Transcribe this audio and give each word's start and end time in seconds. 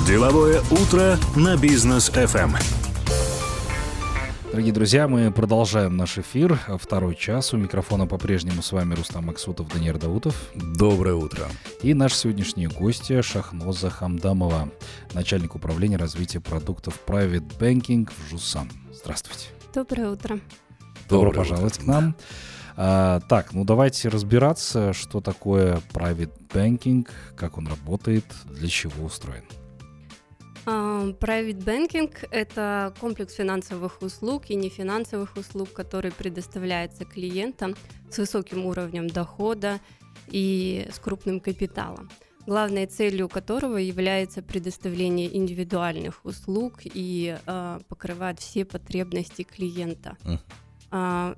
Деловое 0.00 0.62
утро 0.70 1.16
на 1.36 1.56
бизнес 1.56 2.10
FM. 2.10 2.56
Дорогие 4.50 4.72
друзья, 4.72 5.06
мы 5.06 5.30
продолжаем 5.30 5.96
наш 5.96 6.18
эфир. 6.18 6.58
Второй 6.80 7.14
час. 7.14 7.52
У 7.52 7.58
микрофона 7.58 8.06
по-прежнему 8.06 8.62
с 8.62 8.72
вами 8.72 8.94
Рустам 8.94 9.26
Максутов, 9.26 9.68
Даниил 9.68 9.98
Даутов. 9.98 10.34
Доброе 10.54 11.14
утро. 11.14 11.46
И 11.82 11.94
наш 11.94 12.14
сегодняшний 12.14 12.66
гость 12.66 13.12
Шахноза 13.22 13.90
Хамдамова, 13.90 14.70
начальник 15.12 15.54
управления 15.54 15.98
развития 15.98 16.40
продуктов 16.40 16.98
Private 17.06 17.56
Banking 17.58 18.10
в 18.10 18.30
ЖУСАН. 18.30 18.70
Здравствуйте. 18.92 19.48
Доброе 19.72 20.10
утро. 20.10 20.40
Добро 21.08 21.26
Доброе 21.26 21.34
пожаловать 21.34 21.74
утро. 21.74 21.84
к 21.84 21.86
нам. 21.86 22.16
А, 22.76 23.20
так, 23.28 23.52
ну 23.52 23.64
давайте 23.64 24.08
разбираться, 24.08 24.94
что 24.94 25.20
такое 25.20 25.80
Private 25.92 26.32
Banking, 26.48 27.06
как 27.36 27.58
он 27.58 27.68
работает, 27.68 28.24
для 28.46 28.68
чего 28.68 29.04
устроен. 29.04 29.44
Private 30.64 31.64
Banking– 31.64 32.16
это 32.30 32.94
комплекс 33.00 33.34
финансовых 33.34 34.00
услуг 34.00 34.50
и 34.50 34.54
нефинансовых 34.54 35.36
услуг, 35.36 35.72
который 35.72 36.12
предоставляется 36.12 37.04
клиентам 37.04 37.74
с 38.10 38.18
высоким 38.18 38.66
уровнем 38.66 39.08
дохода 39.08 39.80
и 40.28 40.86
с 40.92 40.98
крупным 40.98 41.40
капиталом 41.40 42.08
главной 42.46 42.86
целью 42.86 43.28
которого 43.28 43.76
является 43.76 44.42
предоставление 44.42 45.34
индивидуальных 45.36 46.24
услуг 46.24 46.80
и 46.82 47.38
э, 47.44 47.80
покрывает 47.88 48.40
все 48.40 48.64
потребности 48.64 49.42
клиента. 49.42 50.16
Э, 50.90 51.34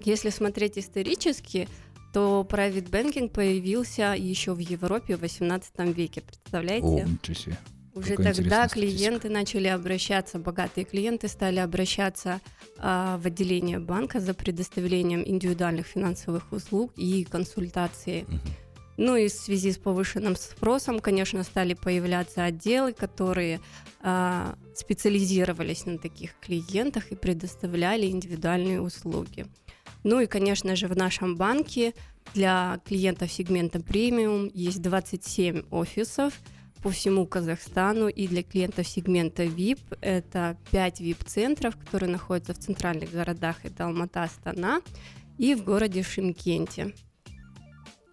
если 0.00 0.30
смотреть 0.30 0.78
исторически, 0.78 1.68
то 2.12 2.46
private 2.48 2.90
banking 2.90 3.28
появился 3.28 4.14
еще 4.16 4.52
в 4.54 4.58
Европе 4.58 5.16
в 5.16 5.20
18 5.20 5.96
веке. 5.96 6.22
Представляете? 6.22 6.86
О, 6.86 7.04
ничего 7.04 7.34
себе. 7.34 7.58
Уже 7.98 8.14
Какая 8.14 8.32
тогда 8.32 8.68
клиенты 8.68 9.28
начали 9.28 9.66
обращаться, 9.66 10.38
богатые 10.38 10.84
клиенты 10.84 11.26
стали 11.26 11.58
обращаться 11.58 12.40
а, 12.78 13.18
в 13.18 13.26
отделение 13.26 13.80
банка 13.80 14.20
за 14.20 14.34
предоставлением 14.34 15.24
индивидуальных 15.26 15.86
финансовых 15.86 16.52
услуг 16.52 16.92
и 16.96 17.24
консультации. 17.24 18.22
Угу. 18.22 18.38
Ну 18.98 19.16
и 19.16 19.26
в 19.26 19.32
связи 19.32 19.72
с 19.72 19.78
повышенным 19.78 20.36
спросом, 20.36 21.00
конечно, 21.00 21.42
стали 21.42 21.74
появляться 21.74 22.44
отделы, 22.44 22.92
которые 22.92 23.60
а, 24.00 24.54
специализировались 24.76 25.84
на 25.84 25.98
таких 25.98 26.38
клиентах 26.40 27.10
и 27.10 27.16
предоставляли 27.16 28.06
индивидуальные 28.06 28.80
услуги. 28.80 29.46
Ну 30.04 30.20
и, 30.20 30.26
конечно 30.26 30.76
же, 30.76 30.86
в 30.86 30.96
нашем 30.96 31.34
банке 31.34 31.94
для 32.32 32.80
клиентов 32.84 33.32
сегмента 33.32 33.80
премиум 33.80 34.48
есть 34.54 34.82
27 34.82 35.64
офисов– 35.72 36.34
по 36.82 36.90
всему 36.90 37.26
Казахстану 37.26 38.08
и 38.08 38.26
для 38.26 38.42
клиентов 38.42 38.86
сегмента 38.86 39.44
VIP 39.44 39.80
это 40.00 40.56
5 40.70 41.00
VIP-центров, 41.00 41.76
которые 41.76 42.10
находятся 42.10 42.54
в 42.54 42.58
центральных 42.58 43.12
городах, 43.12 43.56
это 43.64 43.84
Алмата, 43.84 44.22
Астана 44.22 44.80
и 45.38 45.54
в 45.54 45.64
городе 45.64 46.02
Шимкенте. 46.02 46.94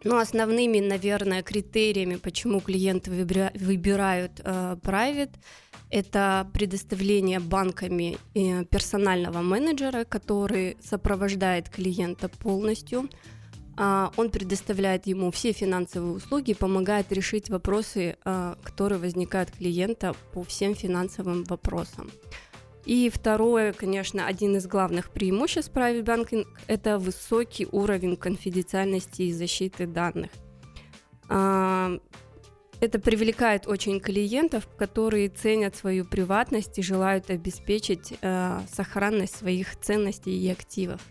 Ну, 0.04 0.18
основными, 0.18 0.80
наверное, 0.80 1.42
критериями, 1.42 2.18
почему 2.18 2.60
клиенты 2.60 3.10
выбирают 3.10 4.40
э, 4.44 4.78
private, 4.80 5.34
это 5.90 6.48
предоставление 6.54 7.40
банками 7.40 8.18
э, 8.36 8.66
персонального 8.66 9.42
менеджера, 9.42 10.04
который 10.04 10.78
сопровождает 10.80 11.70
клиента 11.70 12.30
полностью, 12.30 13.10
он 13.78 14.30
предоставляет 14.30 15.06
ему 15.06 15.32
все 15.32 15.52
финансовые 15.52 16.14
услуги, 16.14 16.54
помогает 16.54 17.12
решить 17.12 17.50
вопросы, 17.50 18.18
а, 18.24 18.58
которые 18.64 19.00
возникают 19.00 19.52
клиента 19.52 20.16
по 20.34 20.44
всем 20.44 20.76
финансовым 20.76 21.44
вопросам. 21.44 22.10
И 22.86 23.10
второе, 23.10 23.74
конечно, 23.74 24.28
один 24.28 24.56
из 24.56 24.68
главных 24.68 25.10
преимуществ 25.10 25.74
Private 25.74 26.04
Banking– 26.04 26.46
это 26.68 27.00
высокий 27.00 27.68
уровень 27.72 28.16
конфиденциальности 28.16 29.24
и 29.24 29.34
защиты 29.34 29.88
данных. 29.88 30.32
А, 31.28 31.98
это 32.80 33.00
привлекает 33.00 33.68
очень 33.68 34.00
клиентов, 34.00 34.70
которые 34.78 35.30
ценят 35.30 35.76
свою 35.76 36.06
приватность 36.06 36.78
и 36.78 36.84
желают 36.84 37.30
обеспечить 37.30 38.14
сохранность 38.70 39.38
своих 39.38 39.80
ценностей 39.80 40.38
и 40.38 40.50
активов. 40.50 41.02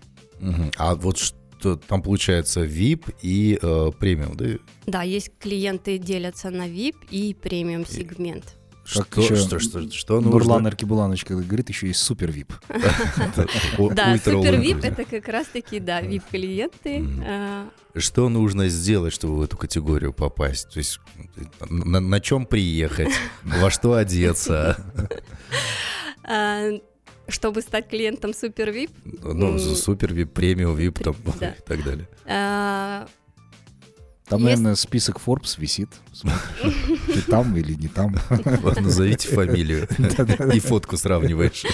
А 0.77 0.95
вот 0.95 1.19
что 1.19 1.44
там 1.77 2.03
получается 2.03 2.65
VIP 2.65 3.15
и 3.23 3.59
э, 3.61 3.91
премиум, 3.99 4.37
да? 4.37 4.47
Да, 4.87 5.03
есть 5.03 5.31
клиенты 5.39 5.99
делятся 5.99 6.51
на 6.51 6.69
VIP 6.69 6.97
и 7.11 7.35
премиум 7.35 7.87
сегмент. 7.87 8.57
Что, 8.85 9.07
еще 9.17 9.37
что, 9.37 9.59
что, 9.59 9.91
что 9.91 10.21
нужно? 10.21 10.31
Нурлан 10.31 10.67
Аркибуланович 10.67 11.25
говорит, 11.25 11.71
еще 11.71 11.87
есть 11.87 12.01
супер 12.01 12.29
VIP. 12.29 12.53
Да, 13.95 14.17
супер 14.19 14.61
VIP 14.61 14.87
это 14.87 15.05
как 15.05 15.27
раз-таки, 15.29 15.81
да, 15.81 16.03
VIP 16.03 16.23
клиенты. 16.31 17.05
А. 17.27 17.69
Что 17.97 18.29
нужно 18.29 18.69
сделать, 18.69 19.15
чтобы 19.15 19.37
в 19.37 19.43
эту 19.43 19.57
категорию 19.57 20.13
попасть? 20.13 20.71
То 20.71 20.79
есть 20.79 21.01
на 21.71 22.21
чем 22.21 22.45
приехать, 22.45 23.13
во 23.43 23.71
что 23.71 23.95
одеться? 23.95 24.77
Чтобы 27.29 27.63
стать 27.63 27.89
клиентом 27.89 28.35
Супер 28.35 28.69
VIP? 28.71 28.91
Ну, 29.05 29.59
Супер 29.59 30.13
VIP, 30.13 30.27
премиум 30.27 30.77
VIP 30.77 31.03
там, 31.03 31.17
да. 31.41 31.49
и 31.59 31.63
так 31.63 31.83
далее. 31.83 32.09
А, 32.27 33.07
там, 34.27 34.41
есть... 34.41 34.57
наверное, 34.57 34.75
список 34.75 35.21
Forbes 35.25 35.59
висит. 35.59 35.91
Ты 37.07 37.21
там 37.23 37.55
или 37.57 37.75
не 37.75 37.89
там? 37.89 38.15
Назовите 38.81 39.29
фамилию 39.29 39.87
и 40.55 40.61
фотку 40.61 40.97
сравниваешь. 40.97 41.65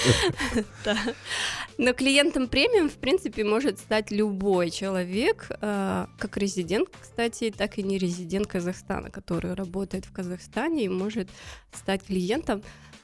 Но 1.79 1.95
клиентом 1.95 2.49
премиум, 2.49 2.91
в 2.91 2.95
принципе, 2.95 3.45
может 3.45 3.79
стать 3.79 4.11
любой 4.11 4.71
человек, 4.71 5.47
а, 5.63 6.09
как 6.19 6.37
резидент, 6.37 6.89
кстати, 7.01 7.55
так 7.57 7.79
и 7.79 7.83
не 7.83 7.97
резидент 7.99 8.49
Казахстана, 8.49 9.11
который 9.11 9.55
работает 9.55 10.05
в 10.05 10.13
Казахстане 10.13 10.85
и 10.85 10.89
может 10.89 11.31
стать 11.73 12.05
клиентом 12.05 12.63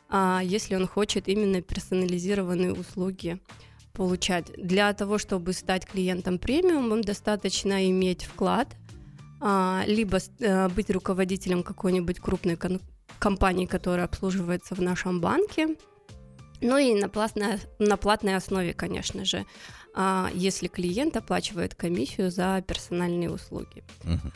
а, 0.09 0.41
если 0.43 0.75
он 0.75 0.87
хочет 0.87 1.29
именно 1.29 1.61
персонализированные 1.63 2.73
услуги 2.73 3.41
получать. 3.93 4.53
Для 4.57 4.93
того, 4.93 5.19
чтобы 5.19 5.53
стать 5.53 5.87
клиентом 5.87 6.39
премиум, 6.39 6.91
вам 6.91 7.03
достаточно 7.03 7.89
иметь 7.91 8.25
вклад, 8.25 8.77
а, 9.41 9.83
либо 9.87 10.19
а, 10.41 10.69
быть 10.69 10.91
руководителем 10.91 11.63
какой-нибудь 11.63 12.21
крупной 12.21 12.59
компании, 13.19 13.67
которая 13.67 14.07
обслуживается 14.07 14.75
в 14.75 14.83
нашем 14.83 15.21
банке, 15.21 15.77
ну 16.61 16.79
и 16.79 16.95
на, 16.95 17.09
платной, 17.09 17.59
на 17.79 17.97
платной 17.97 18.37
основе, 18.37 18.73
конечно 18.73 19.25
же, 19.25 19.45
а, 19.95 20.31
если 20.35 20.69
клиент 20.69 21.17
оплачивает 21.17 21.75
комиссию 21.75 22.31
за 22.31 22.63
персональные 22.67 23.31
услуги. 23.31 23.85
Uh-huh. 24.05 24.33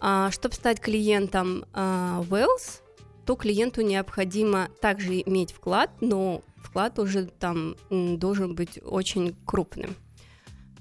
А, 0.00 0.30
чтобы 0.30 0.54
стать 0.54 0.80
клиентом 0.80 1.64
Wells, 1.72 2.80
то 3.24 3.36
клиенту 3.36 3.82
необходимо 3.82 4.68
также 4.80 5.20
иметь 5.20 5.52
вклад, 5.52 5.90
но 6.00 6.42
вклад 6.56 6.98
уже 6.98 7.26
там 7.26 7.76
должен 7.90 8.54
быть 8.54 8.78
очень 8.82 9.34
крупным. 9.44 9.94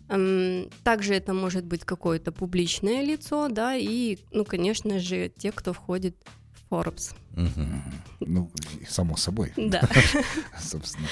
Эм, 0.09 0.69
также 0.83 1.15
это 1.15 1.33
может 1.33 1.65
быть 1.65 1.85
какое-то 1.85 2.31
публичное 2.31 3.01
лицо, 3.01 3.47
да, 3.49 3.75
и, 3.75 4.17
ну, 4.31 4.45
конечно 4.45 4.99
же, 4.99 5.29
те, 5.29 5.51
кто 5.51 5.73
входит 5.73 6.15
в 6.51 6.73
Forbes. 6.73 7.13
Угу. 7.35 7.65
Ну, 8.19 8.51
само 8.87 9.17
собой. 9.17 9.53
Да. 9.55 9.81
Собственно. 10.59 11.07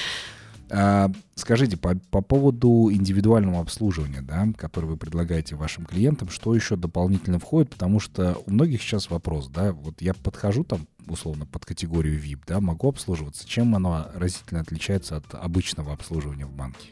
А, 0.73 1.11
скажите, 1.35 1.75
по, 1.75 1.95
по 2.11 2.21
поводу 2.21 2.89
индивидуального 2.91 3.59
обслуживания, 3.59 4.21
да, 4.21 4.47
которое 4.57 4.87
вы 4.87 4.97
предлагаете 4.97 5.55
вашим 5.55 5.85
клиентам, 5.85 6.29
что 6.29 6.55
еще 6.55 6.77
дополнительно 6.77 7.39
входит? 7.39 7.71
Потому 7.71 7.99
что 7.99 8.37
у 8.45 8.51
многих 8.51 8.81
сейчас 8.81 9.09
вопрос, 9.09 9.49
да, 9.49 9.73
вот 9.73 10.01
я 10.01 10.13
подхожу 10.13 10.63
там 10.63 10.87
условно 11.07 11.45
под 11.45 11.65
категорию 11.65 12.17
VIP, 12.17 12.43
да, 12.47 12.61
могу 12.61 12.87
обслуживаться. 12.87 13.45
Чем 13.45 13.75
оно 13.75 14.07
разительно 14.13 14.61
отличается 14.61 15.17
от 15.17 15.35
обычного 15.35 15.91
обслуживания 15.91 16.45
в 16.45 16.53
банке? 16.53 16.91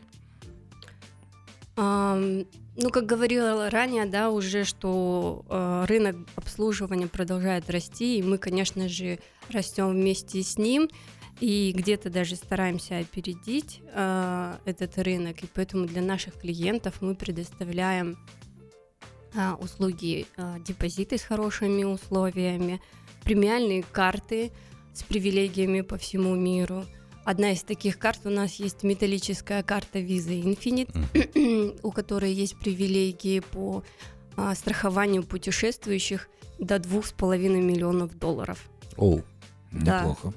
Ну, 1.78 2.90
как 2.92 3.06
говорила 3.06 3.70
ранее, 3.70 4.06
да, 4.06 4.30
уже, 4.30 4.66
что 4.66 5.46
э, 5.50 5.86
рынок 5.88 6.18
обслуживания 6.36 7.08
продолжает 7.08 7.70
расти, 7.70 8.20
и 8.20 8.24
мы, 8.24 8.38
конечно 8.38 8.90
же, 8.90 9.20
растем 9.50 9.90
вместе 9.92 10.44
с 10.44 10.58
ним 10.58 10.90
и 11.40 11.72
где-то 11.76 12.10
даже 12.10 12.36
стараемся 12.36 12.98
опередить 12.98 13.82
э, 13.94 14.58
этот 14.66 14.98
рынок, 14.98 15.44
и 15.44 15.48
поэтому 15.54 15.86
для 15.86 16.02
наших 16.02 16.36
клиентов 16.36 17.02
мы 17.02 17.16
предоставляем 17.16 18.18
э, 19.34 19.54
услуги 19.54 20.28
э, 20.38 20.58
депозиты 20.66 21.18
с 21.18 21.24
хорошими 21.24 21.84
условиями, 21.84 22.82
премиальные 23.24 23.84
карты 23.84 24.52
с 24.94 25.04
привилегиями 25.04 25.82
по 25.82 25.98
всему 25.98 26.36
миру. 26.36 26.86
Одна 27.24 27.52
из 27.52 27.64
таких 27.64 28.00
карт 28.00 28.22
у 28.26 28.30
нас 28.30 28.56
есть 28.56 28.84
металлическая 28.84 29.64
карта 29.64 30.00
Visa 30.00 30.42
Infinite, 30.42 31.80
у 31.84 31.92
которой 31.92 32.34
есть 32.34 32.58
привилегии 32.58 33.40
по 33.40 33.84
а, 34.36 34.56
страхованию 34.56 35.24
путешествующих 35.24 36.28
до 36.58 36.80
двух 36.80 37.06
с 37.06 37.12
половиной 37.12 37.62
миллионов 37.62 38.18
долларов. 38.18 38.68
Oh. 38.98 39.24
Да. 39.72 40.00
Неплохо. 40.00 40.28
М, 40.28 40.34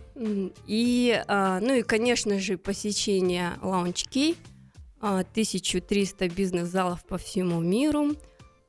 И, 0.67 1.23
а, 1.27 1.61
ну 1.61 1.75
и, 1.75 1.83
конечно 1.83 2.39
же, 2.39 2.57
посещение 2.57 3.53
Key, 3.61 4.37
а, 5.01 5.25
1300 5.25 6.29
бизнес-залов 6.29 7.05
по 7.05 7.19
всему 7.19 7.61
миру, 7.61 8.15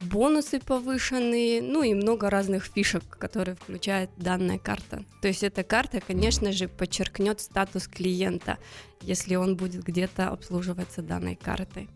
бонусы 0.02 0.60
повышенные, 0.60 1.62
ну 1.62 1.84
и 1.84 1.94
много 1.94 2.30
разных 2.30 2.66
фишек, 2.66 3.04
которые 3.18 3.56
включает 3.56 4.10
данная 4.18 4.58
карта. 4.58 5.06
То 5.22 5.28
есть 5.28 5.44
эта 5.44 5.64
карта, 5.64 6.02
конечно 6.02 6.52
же, 6.52 6.68
подчеркнет 6.68 7.40
статус 7.40 7.88
клиента, 7.88 8.58
если 9.02 9.36
он 9.36 9.56
будет 9.56 9.84
где-то 9.84 10.30
обслуживаться 10.30 11.02
данной 11.02 11.36
картой. 11.36 11.90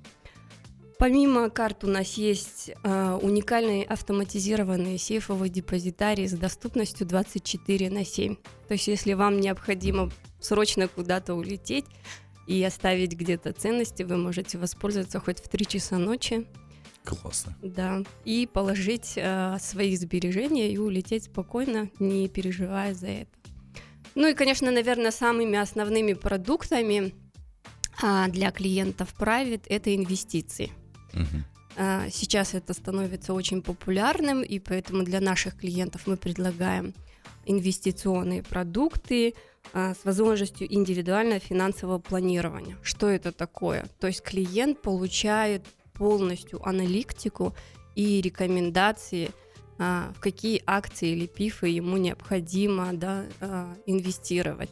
Помимо 0.99 1.51
карт 1.51 1.83
у 1.83 1.87
нас 1.87 2.13
есть 2.13 2.71
э, 2.83 3.19
уникальный 3.21 3.83
автоматизированный 3.83 4.97
сейфовый 4.97 5.49
депозитарий 5.49 6.27
с 6.27 6.33
доступностью 6.33 7.05
24 7.05 7.91
на 7.91 8.03
7. 8.03 8.35
То 8.67 8.73
есть 8.73 8.87
если 8.87 9.13
вам 9.13 9.39
необходимо 9.39 10.09
срочно 10.39 10.87
куда-то 10.87 11.35
улететь 11.35 11.85
и 12.47 12.63
оставить 12.63 13.13
где-то 13.13 13.53
ценности, 13.53 14.01
вы 14.01 14.17
можете 14.17 14.57
воспользоваться 14.57 15.19
хоть 15.19 15.39
в 15.39 15.47
3 15.47 15.67
часа 15.67 15.99
ночи, 15.99 16.47
Классно. 17.03 17.55
да, 17.61 18.03
и 18.25 18.49
положить 18.51 19.13
э, 19.17 19.57
свои 19.59 19.95
сбережения 19.95 20.71
и 20.71 20.77
улететь 20.79 21.25
спокойно, 21.25 21.91
не 21.99 22.27
переживая 22.27 22.95
за 22.95 23.07
это. 23.07 23.31
Ну 24.15 24.27
и, 24.29 24.33
конечно, 24.33 24.71
наверное, 24.71 25.11
самыми 25.11 25.59
основными 25.59 26.13
продуктами 26.13 27.13
а, 28.01 28.27
для 28.29 28.49
клиентов 28.49 29.13
Private 29.19 29.65
это 29.69 29.95
инвестиции. 29.95 30.71
А, 31.77 32.09
Сейчас 32.09 32.53
это 32.55 32.73
становится 32.73 33.33
очень 33.33 33.61
популярным, 33.61 34.41
и 34.41 34.59
поэтому 34.59 35.03
для 35.03 35.21
наших 35.21 35.57
клиентов 35.57 36.07
мы 36.07 36.17
предлагаем 36.17 36.93
инвестиционные 37.45 38.43
продукты 38.43 39.35
а, 39.73 39.93
с 39.93 40.03
возможностью 40.03 40.73
индивидуального 40.73 41.39
финансового 41.39 41.99
планирования. 41.99 42.77
Что 42.81 43.09
это 43.09 43.31
такое? 43.31 43.85
То 43.99 44.07
есть 44.07 44.21
клиент 44.21 44.81
получает 44.81 45.65
полностью 45.93 46.67
аналитику 46.67 47.55
и 47.95 48.21
рекомендации, 48.21 49.29
а, 49.77 50.11
в 50.15 50.19
какие 50.19 50.63
акции 50.65 51.09
или 51.09 51.27
пифы 51.27 51.67
ему 51.67 51.97
необходимо 51.97 52.93
да, 52.93 53.25
инвестировать. 53.85 54.71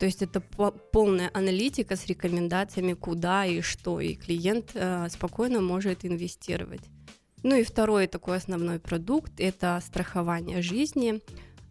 То 0.00 0.06
есть 0.06 0.22
это 0.22 0.40
по- 0.40 0.70
полная 0.70 1.30
аналитика 1.34 1.94
с 1.94 2.06
рекомендациями, 2.06 2.94
куда 2.94 3.44
и 3.44 3.60
что, 3.60 4.00
и 4.00 4.14
клиент 4.14 4.70
э, 4.72 5.08
спокойно 5.10 5.60
может 5.60 6.06
инвестировать. 6.06 6.80
Ну 7.42 7.54
и 7.54 7.64
второй 7.64 8.06
такой 8.06 8.38
основной 8.38 8.78
продукт– 8.78 9.32
это 9.38 9.78
страхование 9.84 10.62
жизни 10.62 11.20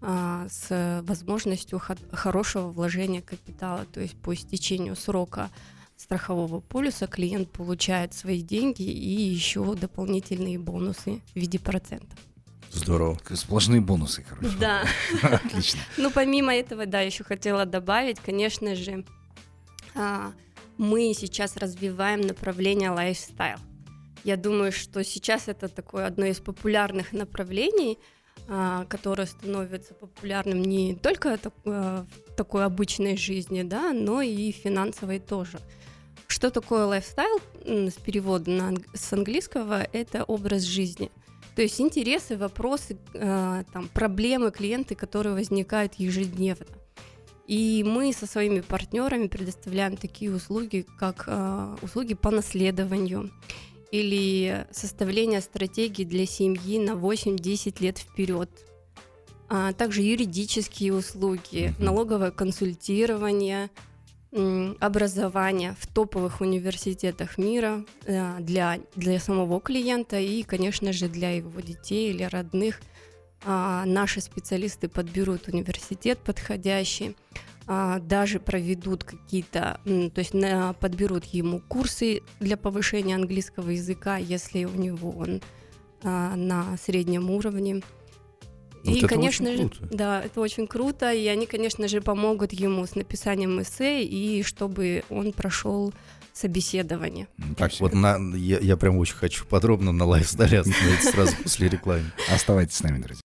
а, 0.01 0.47
с 0.47 1.03
возможностью 1.07 1.79
хо- 1.79 1.95
хорошего 2.11 2.69
вложения 2.69 3.23
капитала. 3.23 3.85
То 3.85 3.99
есть 3.99 4.15
по 4.21 4.35
истечению 4.35 4.95
срока 4.95 5.49
страхового 5.97 6.59
полюса 6.59 7.07
клиент 7.07 7.49
получает 7.51 8.13
свои 8.13 8.41
деньги 8.43 8.83
и 8.83 9.21
еще 9.23 9.75
дополнительные 9.75 10.59
бонусы 10.59 11.21
в 11.33 11.35
виде 11.35 11.57
процентов. 11.57 12.19
Здорово. 12.71 13.18
Сплошные 13.33 13.81
бонусы, 13.81 14.24
короче. 14.27 14.56
Да. 14.60 14.83
Отлично. 15.24 15.80
Ну, 15.98 16.12
помимо 16.12 16.56
этого, 16.56 16.86
да, 16.86 17.01
еще 17.01 17.24
хотела 17.24 17.66
добавить, 17.66 18.19
конечно 18.19 18.75
же, 18.75 19.06
а, 19.95 20.31
мы 20.77 21.13
сейчас 21.13 21.57
развиваем 21.57 22.21
направление 22.21 22.92
лайфстайл. 22.92 23.57
Я 24.24 24.38
думаю, 24.38 24.71
что 24.71 25.04
сейчас 25.04 25.48
это 25.48 25.68
такое 25.68 26.06
одно 26.06 26.25
из 26.25 26.39
популярных 26.39 27.13
направлений, 27.13 27.98
а, 28.48 28.86
которое 28.86 29.25
становится 29.25 29.94
популярным 29.94 30.62
не 30.62 30.95
только 30.95 31.39
а, 31.65 32.06
в 32.27 32.33
такой 32.36 32.65
обычной 32.65 33.18
жизни, 33.18 33.63
да, 33.63 33.94
но 33.94 34.22
и 34.22 34.51
финансовой 34.51 35.19
тоже. 35.19 35.60
Что 36.27 36.51
такое 36.51 36.86
лайфстайл 36.86 37.39
с 37.65 37.94
перевода 37.94 38.51
на 38.51 38.74
с 38.94 39.12
английского? 39.12 39.81
Это 39.81 40.24
образ 40.24 40.62
жизни. 40.62 41.12
То 41.56 41.62
есть 41.62 41.81
интересы, 41.81 42.38
вопросы, 42.38 42.98
э, 43.13 43.63
там, 43.74 43.90
проблемы, 43.90 44.51
клиенты, 44.51 44.96
которые 44.96 45.34
возникают 45.34 45.96
ежедневно. 45.96 46.66
И 47.48 47.84
мы 47.84 48.13
со 48.13 48.28
своими 48.28 48.60
партнерами 48.62 49.28
предоставляем 49.28 49.98
такие 49.98 50.31
услуги, 50.31 50.86
как 51.00 51.24
э, 51.28 51.75
услуги 51.81 52.13
по 52.13 52.30
наследованию 52.30 53.31
или 53.92 54.68
составление 54.72 55.42
стратегии 55.42 56.04
для 56.04 56.28
семьи 56.28 56.78
на 56.78 56.92
8-10 56.92 57.81
лет 57.81 57.98
вперед. 57.98 58.50
А 59.50 59.74
также 59.74 60.04
юридические 60.04 60.94
услуги, 60.94 61.74
налоговое 61.80 62.30
консультирование, 62.30 63.72
образование 64.31 65.75
в 65.79 65.87
топовых 65.87 66.41
университетах 66.41 67.37
мира 67.39 67.83
э, 68.05 68.37
для, 68.39 68.79
для 68.95 69.19
самого 69.19 69.59
клиента 69.59 70.19
и, 70.19 70.43
конечно 70.43 70.93
же, 70.93 71.07
для 71.07 71.31
его 71.31 71.59
детей 71.61 72.11
или 72.11 72.23
родных. 72.23 72.79
А, 73.43 73.85
Наши 73.85 74.21
специалисты 74.21 74.87
подберут 74.87 75.47
университет 75.47 76.19
подходящий, 76.19 77.15
а, 77.65 77.99
даже 77.99 78.39
проведут 78.39 79.03
какие-то, 79.03 79.79
то 79.83 80.19
есть 80.19 80.33
подберут 80.79 81.25
ему 81.25 81.61
курсы 81.67 82.21
для 82.39 82.57
повышения 82.57 83.15
английского 83.15 83.69
языка, 83.69 84.17
если 84.17 84.65
у 84.65 84.75
него 84.75 85.11
он 85.11 85.41
а, 86.03 86.35
на 86.35 86.77
среднем 86.77 87.29
уровне. 87.31 87.81
Вот 88.83 88.95
и, 88.95 88.99
это 88.99 89.07
конечно 89.07 89.49
очень 89.49 89.63
же, 89.63 89.69
круто. 89.69 89.95
да, 89.95 90.21
это 90.23 90.41
очень 90.41 90.67
круто, 90.67 91.11
и 91.11 91.27
они, 91.27 91.45
конечно 91.45 91.87
же, 91.87 92.01
помогут 92.01 92.53
ему 92.53 92.85
с 92.85 92.95
написанием 92.95 93.61
эссе 93.61 94.03
и 94.03 94.43
чтобы 94.43 95.03
он 95.09 95.33
прошел 95.33 95.93
собеседование. 96.33 97.27
Так, 97.57 97.71
вот 97.79 97.93
на, 97.93 98.17
я, 98.35 98.59
я 98.59 98.77
прям 98.77 98.97
очень 98.97 99.15
хочу 99.15 99.45
подробно 99.45 99.91
на 99.91 100.05
лайфстайле 100.05 100.59
остановиться 100.59 101.11
сразу 101.11 101.35
после 101.43 101.67
рекламы. 101.67 102.05
Оставайтесь 102.33 102.75
с 102.75 102.83
нами, 102.83 103.01
друзья. 103.01 103.21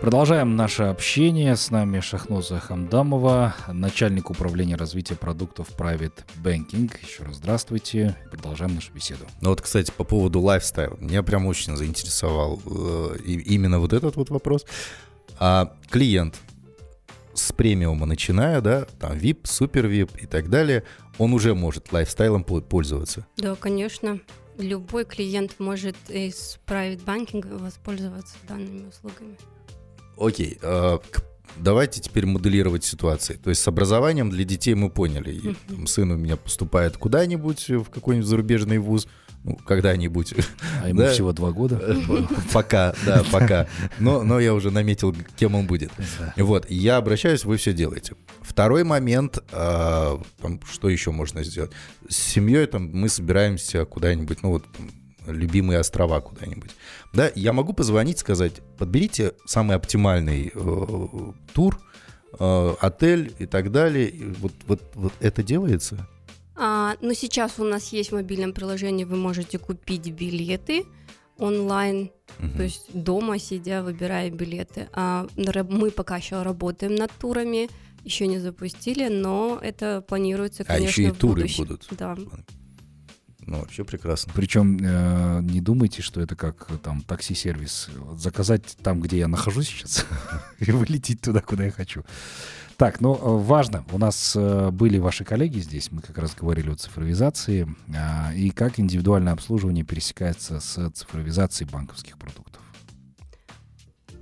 Продолжаем 0.00 0.54
наше 0.54 0.84
общение. 0.84 1.56
С 1.56 1.72
нами 1.72 1.98
Шахноза 1.98 2.60
Хамдамова, 2.60 3.56
начальник 3.72 4.30
управления 4.30 4.76
развития 4.76 5.16
продуктов 5.16 5.70
Private 5.76 6.24
Banking. 6.42 6.90
Еще 7.04 7.24
раз 7.24 7.36
здравствуйте. 7.36 8.16
Продолжаем 8.30 8.76
нашу 8.76 8.92
беседу. 8.92 9.26
Ну 9.40 9.50
вот, 9.50 9.60
кстати, 9.60 9.90
по 9.90 10.04
поводу 10.04 10.40
лайфстайла. 10.40 10.96
Меня 10.98 11.24
прям 11.24 11.46
очень 11.46 11.76
заинтересовал 11.76 12.60
э, 12.64 13.16
именно 13.24 13.80
вот 13.80 13.92
этот 13.92 14.14
вот 14.14 14.30
вопрос. 14.30 14.66
А 15.40 15.74
клиент 15.90 16.36
с 17.34 17.52
премиума 17.52 18.06
начиная, 18.06 18.60
да, 18.60 18.86
там 19.00 19.12
VIP, 19.12 19.40
супер 19.44 19.86
VIP 19.86 20.20
и 20.22 20.26
так 20.26 20.48
далее, 20.48 20.84
он 21.18 21.32
уже 21.32 21.54
может 21.54 21.92
лайфстайлом 21.92 22.44
пол- 22.44 22.62
пользоваться. 22.62 23.26
Да, 23.36 23.56
конечно. 23.56 24.20
Любой 24.58 25.04
клиент 25.04 25.56
может 25.58 25.96
из 26.08 26.60
private 26.66 27.04
banking 27.04 27.58
воспользоваться 27.58 28.36
данными 28.48 28.88
услугами. 28.88 29.36
Окей, 30.18 30.58
э, 30.60 30.98
к- 31.10 31.22
давайте 31.56 32.00
теперь 32.00 32.26
моделировать 32.26 32.84
ситуации. 32.84 33.34
То 33.34 33.50
есть 33.50 33.62
с 33.62 33.68
образованием 33.68 34.30
для 34.30 34.44
детей 34.44 34.74
мы 34.74 34.90
поняли. 34.90 35.32
И, 35.32 35.56
там, 35.68 35.86
сын 35.86 36.10
у 36.10 36.16
меня 36.16 36.36
поступает 36.36 36.96
куда-нибудь 36.96 37.68
в 37.68 37.84
какой-нибудь 37.90 38.28
зарубежный 38.28 38.78
вуз, 38.78 39.06
ну, 39.44 39.54
когда-нибудь. 39.56 40.34
А 40.82 40.88
ему 40.88 41.00
Да. 41.02 41.12
всего 41.12 41.32
два 41.32 41.52
года. 41.52 41.78
Пока, 42.52 42.94
да, 43.06 43.22
пока. 43.30 43.68
Но, 44.00 44.22
но 44.24 44.40
я 44.40 44.52
уже 44.52 44.70
наметил, 44.72 45.14
кем 45.36 45.54
он 45.54 45.66
будет. 45.66 45.92
Да. 46.18 46.34
Вот, 46.36 46.68
я 46.68 46.96
обращаюсь, 46.96 47.44
вы 47.44 47.56
все 47.56 47.72
делаете. 47.72 48.14
Второй 48.42 48.82
момент, 48.82 49.38
а, 49.52 50.20
там, 50.42 50.60
что 50.70 50.88
еще 50.88 51.12
можно 51.12 51.44
сделать? 51.44 51.70
С 52.08 52.16
семьей 52.16 52.66
там 52.66 52.90
мы 52.92 53.08
собираемся 53.08 53.84
куда-нибудь, 53.84 54.42
ну 54.42 54.50
вот 54.50 54.64
там, 54.76 54.90
любимые 55.28 55.78
острова 55.80 56.20
куда-нибудь. 56.20 56.70
Да, 57.12 57.30
я 57.34 57.52
могу 57.52 57.72
позвонить, 57.72 58.18
сказать, 58.18 58.54
подберите 58.78 59.32
самый 59.46 59.76
оптимальный 59.76 60.52
э, 60.54 61.32
тур, 61.52 61.78
э, 62.38 62.74
отель 62.80 63.34
и 63.38 63.46
так 63.46 63.70
далее. 63.70 64.08
И 64.08 64.24
вот, 64.24 64.52
вот, 64.66 64.82
вот 64.94 65.12
это 65.20 65.42
делается? 65.42 66.06
А, 66.56 66.96
но 67.00 67.12
сейчас 67.12 67.58
у 67.58 67.64
нас 67.64 67.92
есть 67.92 68.10
в 68.10 68.14
мобильном 68.14 68.52
приложении, 68.52 69.04
вы 69.04 69.16
можете 69.16 69.58
купить 69.58 70.10
билеты 70.10 70.84
онлайн, 71.38 72.10
Мгм. 72.40 72.56
то 72.56 72.62
есть 72.64 72.92
дома 72.92 73.38
сидя, 73.38 73.82
выбирая 73.82 74.30
билеты. 74.30 74.88
А 74.92 75.26
мы 75.36 75.90
пока 75.90 76.16
еще 76.16 76.42
работаем 76.42 76.96
над 76.96 77.12
турами, 77.12 77.68
еще 78.04 78.26
не 78.26 78.38
запустили, 78.38 79.08
но 79.08 79.58
это 79.62 80.04
планируется, 80.06 80.62
А 80.64 80.66
конечно, 80.66 81.00
еще 81.00 81.10
и 81.10 81.12
туры 81.12 81.46
будут. 81.56 81.86
Да. 81.92 82.16
Ну, 83.48 83.60
вообще 83.60 83.82
прекрасно. 83.82 84.30
Причем 84.34 84.76
э, 84.78 85.40
не 85.40 85.62
думайте, 85.62 86.02
что 86.02 86.20
это 86.20 86.36
как 86.36 86.66
э, 86.68 86.76
там 86.76 87.00
такси-сервис. 87.00 87.88
Заказать 88.14 88.76
там, 88.82 89.00
где 89.00 89.16
я 89.16 89.26
нахожусь 89.26 89.68
сейчас, 89.68 90.04
и 90.58 90.70
вылететь 90.70 91.22
туда, 91.22 91.40
куда 91.40 91.64
я 91.64 91.70
хочу. 91.70 92.04
Так, 92.76 93.00
ну 93.00 93.14
э, 93.14 93.18
важно. 93.22 93.86
У 93.90 93.96
нас 93.96 94.36
э, 94.36 94.70
были 94.70 94.98
ваши 94.98 95.24
коллеги 95.24 95.60
здесь. 95.60 95.90
Мы 95.90 96.02
как 96.02 96.18
раз 96.18 96.34
говорили 96.34 96.68
о 96.68 96.74
цифровизации 96.74 97.66
а, 97.96 98.34
и 98.34 98.50
как 98.50 98.78
индивидуальное 98.78 99.32
обслуживание 99.32 99.82
пересекается 99.82 100.60
с 100.60 100.90
цифровизацией 100.90 101.70
банковских 101.70 102.18
продуктов. 102.18 102.60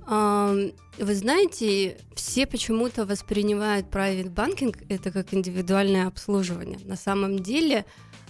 Вы 0.07 1.15
знаете, 1.15 1.97
все 2.15 2.47
почему-то 2.47 3.05
воспринимают 3.05 3.87
private 3.87 4.33
banking 4.33 4.85
это 4.87 5.11
как 5.11 5.33
индивидуальное 5.33 6.07
обслуживание. 6.07 6.79
На 6.85 6.95
самом 6.95 7.39
деле 7.39 7.85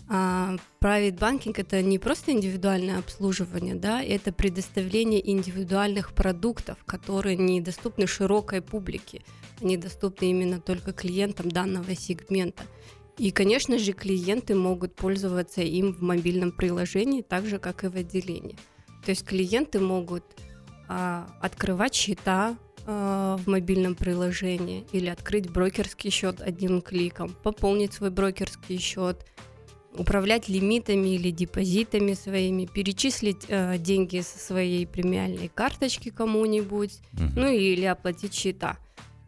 private 0.09 1.17
banking 1.17 1.53
это 1.57 1.81
не 1.81 1.99
просто 1.99 2.31
индивидуальное 2.31 2.99
обслуживание, 2.99 3.75
да, 3.75 4.01
это 4.01 4.31
предоставление 4.31 5.29
индивидуальных 5.29 6.13
продуктов, 6.13 6.77
которые 6.85 7.35
недоступны 7.35 8.07
широкой 8.07 8.61
публике, 8.61 9.21
они 9.61 9.75
доступны 9.75 10.25
именно 10.25 10.61
только 10.61 10.93
клиентам 10.93 11.49
данного 11.49 11.95
сегмента. 11.95 12.63
И, 13.17 13.31
конечно 13.31 13.79
же, 13.79 13.93
клиенты 13.93 14.53
могут 14.53 14.95
пользоваться 14.95 15.61
им 15.61 15.93
в 15.93 16.01
мобильном 16.01 16.51
приложении, 16.51 17.23
так 17.23 17.47
же, 17.47 17.57
как 17.57 17.83
и 17.83 17.87
в 17.87 17.95
отделении. 17.95 18.55
То 19.03 19.09
есть 19.09 19.25
клиенты 19.25 19.79
могут 19.79 20.23
а, 20.87 21.27
открывать 21.41 21.95
счета 21.95 22.55
а, 22.85 23.37
в 23.37 23.47
мобильном 23.47 23.95
приложении 23.95 24.85
или 24.91 25.07
открыть 25.07 25.49
брокерский 25.49 26.11
счет 26.11 26.41
одним 26.41 26.81
кликом, 26.81 27.35
пополнить 27.43 27.93
свой 27.93 28.11
брокерский 28.11 28.77
счет, 28.77 29.25
управлять 29.99 30.49
лимитами 30.49 31.15
или 31.15 31.31
депозитами 31.31 32.13
своими, 32.13 32.65
перечислить 32.65 33.45
э, 33.47 33.77
деньги 33.77 34.19
со 34.21 34.39
своей 34.39 34.85
премиальной 34.85 35.49
карточки 35.53 36.09
кому-нибудь, 36.09 36.99
uh-huh. 37.13 37.31
ну 37.35 37.47
или 37.49 37.85
оплатить 37.85 38.33
счета. 38.33 38.77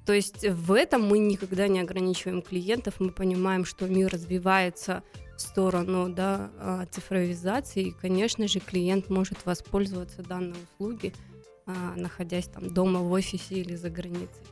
То 0.06 0.14
есть 0.14 0.48
в 0.48 0.72
этом 0.74 1.08
мы 1.08 1.20
никогда 1.20 1.68
не 1.68 1.80
ограничиваем 1.80 2.42
клиентов, 2.42 2.96
мы 3.00 3.12
понимаем, 3.12 3.66
что 3.66 3.88
мир 3.88 4.12
развивается 4.12 5.04
в 5.38 5.42
сторону 5.42 6.10
да, 6.10 6.50
а, 6.58 6.86
цифровизации, 6.88 7.90
и, 7.90 7.92
конечно 7.92 8.48
же, 8.48 8.60
клиент 8.60 9.10
может 9.10 9.46
воспользоваться 9.46 10.24
данной 10.24 10.58
услуги 10.64 11.14
а, 11.70 11.94
находясь 11.96 12.48
там 12.48 12.74
дома, 12.74 13.02
в 13.02 13.12
офисе 13.12 13.56
или 13.56 13.76
за 13.76 13.92
границей. 13.92 14.44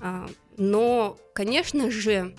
А, 0.00 0.28
но, 0.56 1.18
конечно 1.34 1.90
же, 1.90 2.36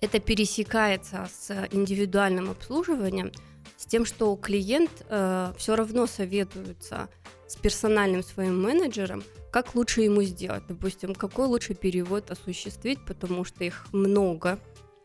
это 0.00 0.18
пересекается 0.18 1.28
с 1.32 1.68
индивидуальным 1.72 2.50
обслуживанием, 2.50 3.32
с 3.76 3.86
тем, 3.86 4.04
что 4.04 4.34
клиент 4.36 4.90
э, 5.08 5.52
все 5.56 5.76
равно 5.76 6.06
советуется 6.06 7.08
с 7.46 7.56
персональным 7.56 8.22
своим 8.22 8.62
менеджером, 8.62 9.22
как 9.50 9.74
лучше 9.74 10.02
ему 10.02 10.22
сделать. 10.22 10.62
Допустим, 10.68 11.14
какой 11.14 11.46
лучше 11.46 11.74
перевод 11.74 12.30
осуществить, 12.30 12.98
потому 13.06 13.44
что 13.44 13.64
их 13.64 13.86
много, 13.92 14.58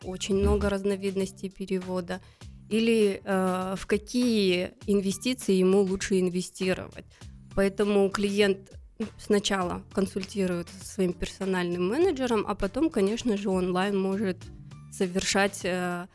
очень 0.04 0.36
много 0.36 0.68
разновидностей 0.68 1.50
перевода, 1.50 2.20
или 2.68 3.20
э, 3.24 3.74
в 3.78 3.86
какие 3.86 4.72
инвестиции 4.86 5.54
ему 5.54 5.82
лучше 5.82 6.20
инвестировать. 6.20 7.06
Поэтому 7.54 8.08
клиент 8.10 8.72
сначала 9.18 9.82
консультирует 9.92 10.68
со 10.68 10.86
своим 10.86 11.12
персональным 11.12 11.88
менеджером, 11.88 12.44
а 12.46 12.54
потом, 12.54 12.90
конечно 12.90 13.36
же, 13.36 13.50
онлайн 13.50 13.98
может 13.98 14.38
совершать 14.92 15.60
э, 15.64 16.06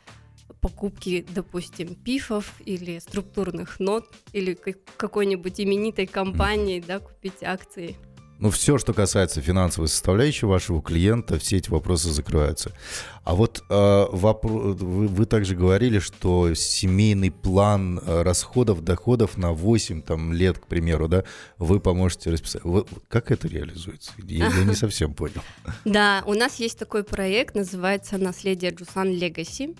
покупки, 0.60 1.26
допустим, 1.34 1.94
пифов 1.94 2.54
или 2.64 2.98
структурных 2.98 3.80
нот 3.80 4.12
или 4.32 4.54
какой-нибудь 4.96 5.60
именитой 5.60 6.06
компании, 6.06 6.82
да, 6.86 7.00
купить 7.00 7.42
акции. 7.42 7.96
Ну, 8.42 8.50
все, 8.50 8.76
что 8.76 8.92
касается 8.92 9.40
финансовой 9.40 9.86
составляющей 9.86 10.46
вашего 10.46 10.82
клиента, 10.82 11.38
все 11.38 11.58
эти 11.58 11.70
вопросы 11.70 12.10
закрываются. 12.10 12.72
А 13.22 13.36
вот 13.36 13.62
э, 13.70 13.72
вопро- 13.72 14.72
вы, 14.72 15.06
вы 15.06 15.26
также 15.26 15.54
говорили, 15.54 16.00
что 16.00 16.52
семейный 16.54 17.30
план 17.30 18.00
э, 18.00 18.22
расходов, 18.22 18.82
доходов 18.82 19.38
на 19.38 19.52
8 19.52 20.02
там, 20.02 20.32
лет, 20.32 20.58
к 20.58 20.66
примеру, 20.66 21.06
да, 21.06 21.22
вы 21.58 21.78
поможете 21.78 22.30
расписать. 22.30 22.64
Вы, 22.64 22.84
как 23.06 23.30
это 23.30 23.46
реализуется? 23.46 24.10
Я, 24.18 24.48
я 24.48 24.64
не 24.64 24.74
совсем 24.74 25.14
понял. 25.14 25.42
Да, 25.84 26.24
у 26.26 26.34
нас 26.34 26.56
есть 26.56 26.80
такой 26.80 27.04
проект, 27.04 27.54
называется 27.54 28.18
«Наследие 28.18 28.72
Джусан 28.72 29.08
Легаси». 29.08 29.76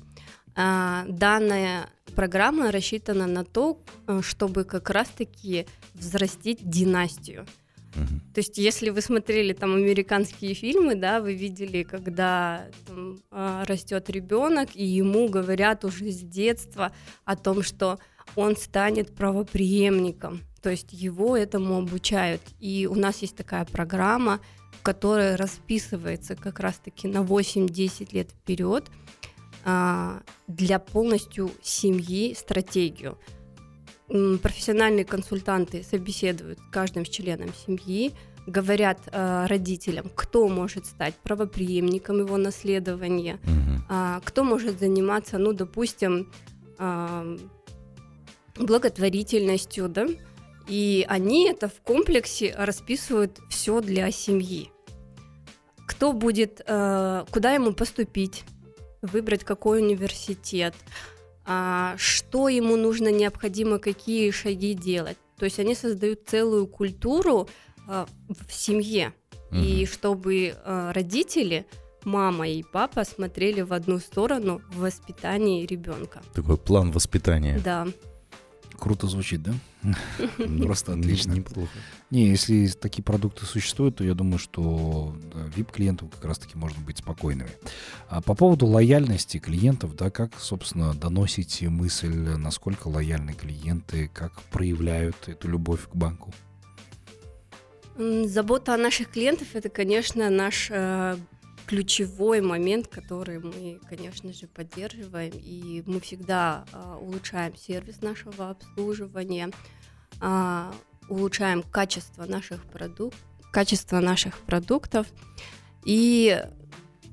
Данная 0.55 1.89
программа 2.15 2.71
рассчитана 2.71 3.27
на 3.27 3.45
то, 3.45 3.83
э, 4.07 4.21
чтобы 4.23 4.63
как 4.63 4.89
раз-таки 4.91 5.67
взрастить 5.95 6.59
династию– 6.63 7.45
то 7.93 8.39
есть, 8.39 8.57
если 8.57 8.89
вы 8.91 9.03
смотрели 9.03 9.53
там 9.53 9.75
американские 9.75 10.55
фильмы, 10.55 10.95
да, 10.95 11.21
вы 11.21 11.35
видели, 11.35 11.83
когда 11.83 12.67
там, 12.87 13.21
э, 13.31 13.65
растет 13.67 14.09
ребенок, 14.09 14.71
и 14.75 14.85
ему 14.85 15.29
говорят 15.29 15.85
уже 15.85 16.11
с 16.11 16.21
детства 16.21 16.93
о 17.25 17.37
том, 17.37 17.63
что 17.63 17.99
он 18.35 18.57
станет 18.57 19.15
правоприемником. 19.15 20.41
То 20.63 20.71
есть 20.71 20.93
его 20.93 21.37
этому 21.37 21.79
обучают. 21.79 22.41
И 22.61 22.89
у 22.91 22.95
нас 22.95 23.19
есть 23.19 23.37
такая 23.37 23.67
программа, 23.67 24.41
которая 24.83 25.37
расписывается 25.37 26.35
как 26.35 26.61
раз-таки 26.61 27.09
на 27.09 27.19
8-10 27.19 28.15
лет 28.15 28.31
вперед 28.31 28.91
э, 29.65 30.21
для 30.47 30.79
полностью 30.79 31.51
семьи 31.63 32.35
стратегию 32.35 33.19
профессиональные 34.43 35.05
консультанты 35.05 35.83
собеседуют 35.83 36.59
с 36.59 36.71
каждым 36.71 37.05
членом 37.05 37.51
семьи, 37.67 38.13
говорят 38.47 38.99
э, 39.07 39.47
родителям, 39.47 40.11
кто 40.15 40.49
может 40.49 40.87
стать 40.87 41.15
правоприемником 41.23 42.19
его 42.19 42.37
наследования, 42.37 43.39
угу. 43.45 43.85
э, 43.89 44.21
кто 44.25 44.45
может 44.45 44.81
заниматься, 44.81 45.39
ну, 45.39 45.53
допустим, 45.53 46.31
э, 46.79 47.39
благотворительностью, 48.57 49.89
да, 49.89 50.07
и 50.69 51.07
они 51.09 51.49
это 51.49 51.69
в 51.69 51.81
комплексе 51.83 52.55
расписывают 52.59 53.41
все 53.49 53.81
для 53.81 54.11
семьи. 54.11 54.71
Кто 55.87 56.13
будет, 56.13 56.61
э, 56.67 57.25
куда 57.31 57.53
ему 57.53 57.73
поступить, 57.73 58.45
выбрать 59.03 59.45
какой 59.45 59.81
университет, 59.81 60.75
а, 60.75 61.12
что 61.45 62.49
ему 62.49 62.77
нужно, 62.77 63.09
необходимо, 63.09 63.79
какие 63.79 64.31
шаги 64.31 64.75
делать. 64.75 65.17
То 65.39 65.45
есть 65.47 65.59
они 65.59 65.75
создают 65.75 66.21
целую 66.27 66.67
культуру 66.67 67.49
а, 67.89 68.07
в 68.29 68.53
семье. 68.53 69.13
Угу. 69.51 69.59
И 69.59 69.87
чтобы 69.87 70.55
а, 70.65 70.93
родители, 70.93 71.67
мама 72.05 72.49
и 72.49 72.63
папа 72.63 73.05
смотрели 73.05 73.61
в 73.63 73.73
одну 73.73 73.99
сторону 73.99 74.61
в 74.71 74.81
воспитании 74.81 75.67
ребенка. 75.67 76.23
Такой 76.33 76.57
план 76.57 76.93
воспитания. 76.93 77.61
Да. 77.65 77.89
Круто 78.83 79.07
звучит, 79.07 79.45
да? 79.45 79.55
Просто 80.59 80.95
отлично. 80.95 81.35
Неплохо. 81.35 81.71
Не, 82.11 82.31
если 82.31 82.67
такие 82.67 83.05
продукты 83.05 83.47
существуют, 83.47 83.95
то 83.95 84.03
я 84.03 84.13
думаю, 84.15 84.41
что 84.41 85.15
VIP-клиентам 85.55 86.09
как 86.09 86.25
раз-таки 86.25 86.59
можно 86.59 86.83
быть 86.83 86.99
спокойными. 86.99 87.51
А 88.09 88.21
по 88.21 88.35
поводу 88.35 88.67
лояльности 88.67 89.39
клиентов, 89.39 89.95
да, 89.95 90.11
как, 90.11 90.37
собственно, 90.37 90.95
доносите 90.95 91.69
мысль, 91.69 92.13
насколько 92.13 92.89
лояльны 92.89 93.35
клиенты, 93.35 94.11
как 94.13 94.33
проявляют 94.51 95.29
эту 95.29 95.47
любовь 95.47 95.89
к 95.89 95.95
банку? 95.95 96.35
Забота 97.97 98.75
о 98.75 98.79
наших 98.79 99.11
клиентах– 99.11 99.47
это, 99.53 99.69
конечно, 99.69 100.29
наш 100.29 100.71
э, 100.73 101.17
ключевой 101.67 102.41
момент, 102.41 102.89
который 102.89 103.39
мы, 103.39 103.81
конечно 103.89 104.33
же, 104.33 104.47
поддерживаем, 104.47 105.33
и 105.35 105.83
мы 105.87 106.01
всегда 106.01 106.65
э, 106.73 106.97
улучшаем 107.01 107.57
сервис 107.57 108.03
нашего 108.03 108.51
обслуживания, 108.51 109.51
э, 110.21 110.73
улучшаем 111.09 111.63
качество 111.63 112.25
наших 112.25 112.65
продуктов, 112.65 113.21
качество 113.53 114.01
наших 114.01 114.39
продуктов 114.39 115.07
и 115.85 116.43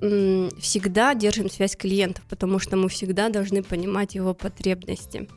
э, 0.02 0.50
всегда 0.60 1.14
держим 1.14 1.50
связь 1.50 1.76
клиентов, 1.76 2.24
потому 2.30 2.60
что 2.60 2.78
мы 2.78 2.90
всегда 2.90 3.30
должны 3.30 3.64
понимать 3.64 4.16
его 4.16 4.34
потребности. 4.34 5.28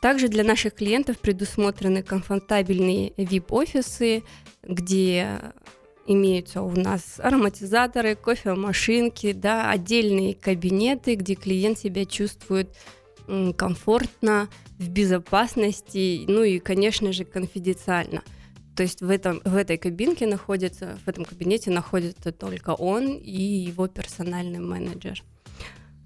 Также 0.00 0.28
для 0.28 0.44
наших 0.44 0.74
клиентов 0.74 1.18
предусмотрены 1.18 2.02
комфортабельные 2.02 3.10
VIP-офисы, 3.12 4.22
где 4.62 5.40
имеются 6.06 6.62
у 6.62 6.70
нас 6.72 7.18
ароматизаторы, 7.18 8.14
кофемашинки, 8.14 9.32
да, 9.32 9.70
отдельные 9.70 10.34
кабинеты, 10.34 11.14
где 11.14 11.34
клиент 11.34 11.78
себя 11.78 12.04
чувствует 12.04 12.74
комфортно, 13.56 14.48
в 14.78 14.88
безопасности, 14.88 16.24
ну 16.28 16.42
и, 16.42 16.58
конечно 16.58 17.12
же, 17.12 17.24
конфиденциально. 17.24 18.22
То 18.76 18.82
есть 18.82 19.00
в, 19.00 19.08
этом, 19.08 19.40
в 19.44 19.56
этой 19.56 19.78
кабинке 19.78 20.26
находится, 20.26 20.98
в 21.04 21.08
этом 21.08 21.24
кабинете 21.24 21.70
находится 21.70 22.30
только 22.30 22.74
он 22.74 23.14
и 23.16 23.40
его 23.40 23.88
персональный 23.88 24.58
менеджер. 24.58 25.24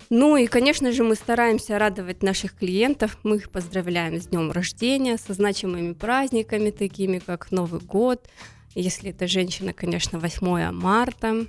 Ну 0.09 0.37
и, 0.37 0.47
конечно 0.47 0.92
же, 0.92 1.04
мы 1.04 1.14
стараемся 1.14 1.78
радовать 1.78 2.23
наших 2.23 2.57
клиентов. 2.57 3.19
Мы 3.23 3.37
их 3.37 3.50
поздравляем 3.50 4.21
с 4.21 4.26
днем 4.26 4.50
рождения, 4.50 5.16
со 5.16 5.35
значимыми 5.35 5.92
праздниками, 5.92 6.71
такими 6.71 7.19
как 7.19 7.50
Новый 7.52 7.80
год, 7.80 8.28
если 8.74 9.10
это 9.10 9.26
женщина, 9.26 9.72
конечно, 9.72 10.18
8 10.18 10.70
марта. 10.72 11.46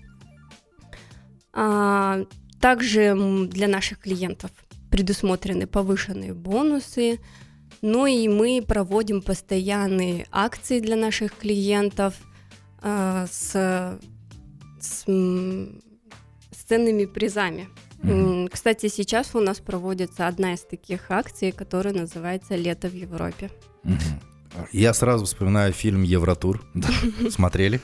А, 1.54 2.24
также 2.60 3.16
для 3.48 3.68
наших 3.68 4.00
клиентов 4.00 4.52
предусмотрены 4.90 5.68
повышенные 5.68 6.34
бонусы. 6.34 7.20
Ну 7.82 8.06
и 8.06 8.28
мы 8.28 8.64
проводим 8.66 9.22
постоянные 9.22 10.28
акции 10.32 10.80
для 10.80 10.96
наших 10.96 11.36
клиентов 11.36 12.16
э, 12.84 13.26
с, 13.30 14.00
с, 14.80 15.06
с 15.06 16.64
ценными 16.68 17.06
призами. 17.06 17.70
Mm-hmm. 18.04 18.50
Кстати, 18.50 18.88
сейчас 18.88 19.34
у 19.34 19.40
нас 19.40 19.60
проводится 19.60 20.28
одна 20.28 20.54
из 20.54 20.62
таких 20.62 21.10
акций, 21.10 21.52
которая 21.52 21.94
называется 21.94 22.56
«Лето 22.56 22.88
в 22.88 22.94
Европе». 22.94 23.50
Mm-hmm. 23.84 24.31
Я 24.72 24.94
сразу 24.94 25.26
вспоминаю 25.26 25.74
фильм 25.74 26.04
«Евротур». 26.04 26.64
Смотрели? 27.30 27.82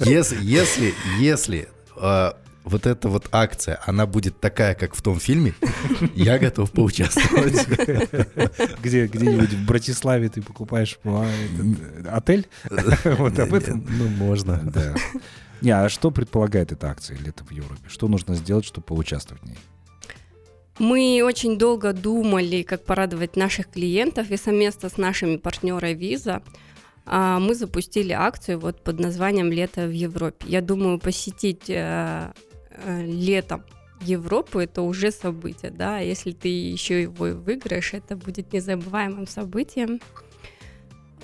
Если, 0.00 0.38
если, 0.42 0.94
если 1.18 1.68
а, 1.96 2.36
вот 2.66 2.84
эта 2.84 3.08
вот 3.08 3.28
акция, 3.32 3.80
она 3.86 4.06
будет 4.06 4.40
такая, 4.40 4.74
как 4.74 4.94
в 4.94 5.00
том 5.00 5.20
фильме, 5.20 5.54
я 6.14 6.38
готов 6.38 6.72
поучаствовать. 6.72 7.66
Где, 8.82 9.06
где-нибудь 9.06 9.52
в 9.52 9.66
Братиславе 9.66 10.28
ты 10.28 10.42
покупаешь 10.42 10.98
отель? 12.10 12.48
Вот 13.18 13.38
об 13.38 13.54
этом? 13.54 13.86
Ну, 13.88 14.08
можно. 14.08 14.60
Да. 14.64 14.94
Не, 15.62 15.70
а 15.70 15.88
что 15.88 16.10
предполагает 16.10 16.72
эта 16.72 16.90
акция 16.90 17.16
«Лето 17.18 17.44
в 17.44 17.50
Европе»? 17.50 17.82
Что 17.88 18.08
нужно 18.08 18.34
сделать, 18.34 18.64
чтобы 18.64 18.84
поучаствовать 18.84 19.42
в 19.42 19.46
ней? 19.46 19.58
Мы 20.78 21.22
очень 21.24 21.56
долго 21.56 21.92
думали, 21.92 22.62
как 22.62 22.84
порадовать 22.84 23.36
наших 23.36 23.70
клиентов, 23.70 24.30
и 24.30 24.36
совместно 24.36 24.88
с 24.88 24.98
нашими 24.98 25.36
партнерами 25.36 25.94
Visa 25.94 26.42
а, 27.06 27.38
мы 27.38 27.54
запустили 27.54 28.12
акцию 28.12 28.58
вот 28.58 28.82
под 28.82 29.00
названием 29.00 29.50
«Лето 29.50 29.86
в 29.86 29.92
Европе». 29.92 30.44
Я 30.46 30.60
думаю, 30.60 30.98
посетить 30.98 31.70
э, 31.70 32.32
э, 32.70 33.02
летом 33.06 33.64
Европу 34.02 34.58
это 34.58 34.82
уже 34.82 35.10
событие, 35.10 35.70
да, 35.70 35.98
если 35.98 36.32
ты 36.32 36.48
еще 36.48 37.02
его 37.02 37.26
выиграешь, 37.26 37.94
это 37.94 38.16
будет 38.16 38.52
незабываемым 38.52 39.26
событием. 39.26 40.00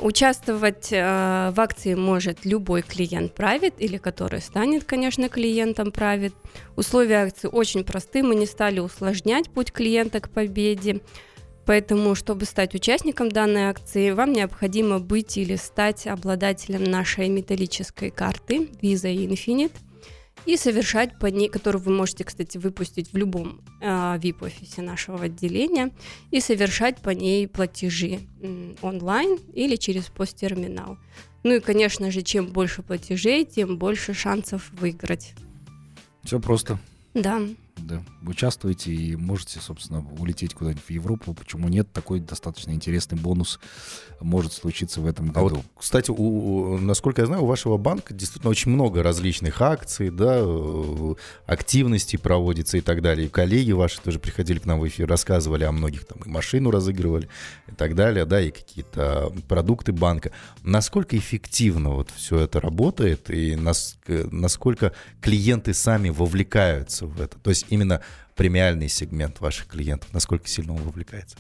Участвовать 0.01 0.89
э, 0.91 1.51
в 1.55 1.61
акции 1.61 1.95
может 1.95 2.45
любой 2.45 2.83
клиент 2.83 3.39
Private 3.39 3.75
или 3.79 3.99
который 3.99 4.41
станет, 4.41 4.85
конечно, 4.85 5.29
клиентом 5.29 5.89
Private. 5.89 6.33
Условия 6.77 7.23
акции 7.23 7.49
очень 7.49 7.85
просты, 7.85 8.23
мы 8.23 8.35
не 8.35 8.47
стали 8.47 8.81
усложнять 8.81 9.51
путь 9.51 9.71
клиента 9.71 10.21
к 10.21 10.31
победе. 10.31 11.01
Поэтому, 11.67 12.15
чтобы 12.17 12.45
стать 12.47 12.75
участником 12.75 13.29
данной 13.29 13.69
акции, 13.69 14.11
вам 14.11 14.33
необходимо 14.33 14.99
быть 14.99 15.37
или 15.37 15.55
стать 15.57 16.07
обладателем 16.09 16.83
нашей 16.83 17.29
металлической 17.29 18.11
карты 18.11 18.69
Visa 18.81 19.15
Infinite– 19.15 19.73
и 20.47 20.57
совершать 20.57 21.19
по 21.19 21.27
ней, 21.27 21.49
которую 21.49 21.83
вы 21.83 21.93
можете, 21.93 22.25
кстати, 22.25 22.59
выпустить 22.59 23.13
в 23.13 23.17
любом 23.17 23.61
э, 23.81 23.87
VIP-офисе 24.19 24.83
нашего 24.83 25.25
отделения, 25.25 25.91
и 26.31 26.41
совершать 26.41 26.99
по 26.99 27.11
ней 27.11 27.47
платежи 27.49 28.21
м, 28.41 28.77
онлайн 28.83 29.39
или 29.55 29.77
через 29.77 30.07
посттерминал. 30.07 30.99
Ну 31.45 31.55
и, 31.55 31.61
конечно 31.61 32.11
же, 32.11 32.23
чем 32.23 32.47
больше 32.47 32.83
платежей, 32.83 33.45
тем 33.45 33.77
больше 33.77 34.15
шансов 34.15 34.71
выиграть. 34.73 35.35
Все 36.23 36.39
просто. 36.41 36.79
Да. 37.15 37.41
Да. 37.83 38.03
Участвуете 38.27 38.93
и 38.93 39.17
можете, 39.17 39.61
собственно, 39.61 40.07
улететь 40.19 40.55
куда-нибудь 40.55 40.85
в 40.85 40.91
Европу. 40.91 41.35
Почему 41.35 41.69
нет? 41.69 41.93
Такой 41.93 42.21
достаточно 42.21 42.71
интересный 42.71 43.19
бонус 43.19 43.59
может 44.21 44.53
случиться 44.53 45.01
в 45.01 45.07
этом 45.07 45.29
году. 45.29 45.39
А 45.39 45.43
вот, 45.57 45.65
кстати, 45.79 46.11
у, 46.11 46.15
у, 46.15 46.79
насколько 46.79 47.23
я 47.23 47.27
знаю, 47.27 47.43
у 47.43 47.47
вашего 47.47 47.77
банка 47.77 48.15
действительно 48.15 48.51
очень 48.51 48.71
много 48.71 49.03
различных 49.03 49.61
акций, 49.61 50.11
да, 50.11 50.39
э, 50.41 51.15
активностей 51.47 52.19
проводится 52.19 52.79
и 52.79 52.81
так 52.81 53.03
далее. 53.03 53.27
И 53.27 53.31
коллеги 53.31 53.73
ваши 53.73 54.01
тоже 54.01 54.19
приходили 54.19 54.59
к 54.59 54.67
нам 54.67 54.81
в 54.81 54.87
эфир, 54.87 55.09
рассказывали 55.09 55.65
о 55.65 55.73
многих, 55.73 56.05
там, 56.05 56.19
и 56.25 56.29
машину 56.29 56.71
разыгрывали 56.71 57.29
и 57.69 57.73
так 57.73 57.95
далее, 57.95 58.25
да, 58.25 58.41
и 58.41 58.51
какие-то 58.51 59.33
продукты 59.49 59.93
банка. 59.93 60.31
Насколько 60.63 61.17
эффективно 61.17 61.91
вот 61.91 62.11
все 62.15 62.39
это 62.39 62.61
работает 62.61 63.31
и 63.31 63.57
нас, 63.57 63.99
насколько 64.07 64.93
клиенты 65.21 65.75
сами 65.75 66.11
вовлекаются 66.11 67.07
в 67.07 67.21
это? 67.21 67.39
То 67.39 67.51
есть 67.51 67.67
именно 67.73 68.03
премиальный 68.37 68.89
сегмент 68.89 69.41
ваших 69.41 69.67
клиентов, 69.67 70.13
насколько 70.13 70.47
сильно 70.47 70.75
он 70.75 70.83
вовлекается? 70.83 71.37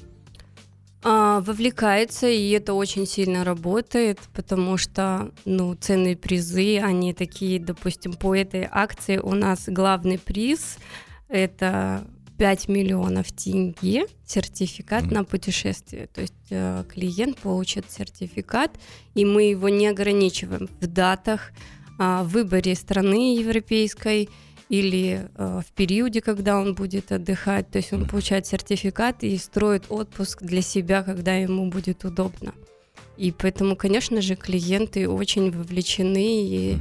А, 1.04 1.40
вовлекается, 1.40 2.28
и 2.28 2.50
это 2.50 2.74
очень 2.74 3.06
сильно 3.06 3.44
работает, 3.44 4.18
потому 4.32 4.76
что 4.76 5.30
ну, 5.44 5.74
ценные 5.74 6.16
призы, 6.16 6.78
они 6.78 7.12
такие, 7.12 7.60
допустим, 7.60 8.14
по 8.14 8.34
этой 8.34 8.66
акции 8.70 9.18
у 9.18 9.34
нас 9.34 9.64
главный 9.66 10.18
приз– 10.18 10.78
это 11.28 12.06
5 12.38 12.68
миллионов 12.68 13.30
тенге, 13.32 14.06
сертификат 14.24 15.04
mm-hmm. 15.04 15.14
на 15.14 15.24
путешествие. 15.24 16.06
То 16.06 16.22
есть 16.22 16.34
э, 16.50 16.84
клиент 16.88 17.38
получит 17.38 17.90
сертификат, 17.90 18.78
и 19.14 19.24
мы 19.24 19.50
его 19.50 19.68
не 19.68 19.88
ограничиваем 19.88 20.68
в 20.80 20.86
датах, 20.86 21.50
э, 21.98 22.22
в 22.22 22.28
выборе 22.28 22.74
страны 22.74 23.36
европейской– 23.36 24.30
или 24.72 25.28
э, 25.34 25.60
в 25.60 25.72
периоде, 25.72 26.22
когда 26.22 26.58
он 26.58 26.74
будет 26.74 27.12
отдыхать. 27.12 27.70
То 27.70 27.76
есть 27.76 27.92
он 27.92 28.08
получает 28.08 28.46
сертификат 28.46 29.22
и 29.22 29.36
строит 29.36 29.84
отпуск 29.90 30.42
для 30.42 30.62
себя, 30.62 31.02
когда 31.02 31.34
ему 31.34 31.70
будет 31.70 32.04
удобно. 32.06 32.54
И 33.18 33.32
поэтому, 33.32 33.76
конечно 33.76 34.22
же, 34.22 34.34
клиенты 34.34 35.10
очень 35.10 35.50
вовлечены 35.50 36.46
и 36.46 36.78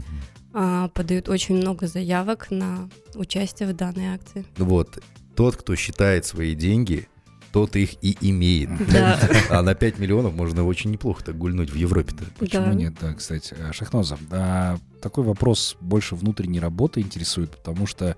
э, 0.53 0.89
подают 0.93 1.27
очень 1.27 1.55
много 1.57 1.87
заявок 1.87 2.49
на 2.49 2.89
участие 3.15 3.67
в 3.67 3.75
данной 3.75 4.13
акции. 4.15 4.45
Вот. 4.55 5.03
Тот, 5.35 5.57
кто 5.57 5.75
считает 5.75 6.25
свои 6.25 6.55
деньги, 6.55 7.09
тот 7.51 7.75
их 7.75 7.95
и 8.01 8.17
имеет. 8.21 8.69
Да. 8.91 9.19
А 9.49 9.61
на 9.61 9.75
5 9.75 9.99
миллионов 9.99 10.33
можно 10.33 10.65
очень 10.65 10.91
неплохо 10.91 11.23
так 11.23 11.37
гульнуть 11.37 11.69
в 11.69 11.75
Европе-то. 11.75 12.23
Почему 12.39 12.65
да. 12.65 12.73
нет, 12.73 12.93
да, 12.99 13.13
кстати. 13.13 13.55
Э, 13.57 13.71
Шахноза, 13.73 14.17
а 14.31 14.77
такой 15.01 15.23
вопрос 15.23 15.75
больше 15.81 16.15
внутренней 16.15 16.59
работы 16.59 17.01
интересует, 17.01 17.51
потому 17.51 17.87
что 17.87 18.15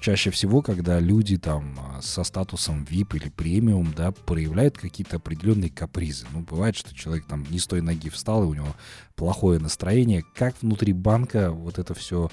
чаще 0.00 0.30
всего, 0.30 0.62
когда 0.62 0.98
люди 0.98 1.36
там 1.36 1.78
а, 1.78 2.02
со 2.02 2.24
статусом 2.24 2.86
VIP 2.88 3.16
или 3.16 3.28
премиум, 3.28 3.92
да, 3.94 4.12
проявляют 4.12 4.78
какие-то 4.78 5.16
определенные 5.16 5.70
капризы. 5.70 6.26
Ну, 6.32 6.40
бывает, 6.40 6.76
что 6.76 6.94
человек 6.94 7.26
там 7.26 7.44
не 7.50 7.58
с 7.58 7.66
той 7.66 7.82
ноги 7.82 8.08
встал, 8.08 8.44
и 8.44 8.46
у 8.46 8.54
него 8.54 8.74
плохое 9.14 9.60
настроение. 9.60 10.24
Как 10.34 10.54
внутри 10.62 10.92
банка 10.92 11.50
вот 11.50 11.78
это 11.78 11.94
все 11.94 12.30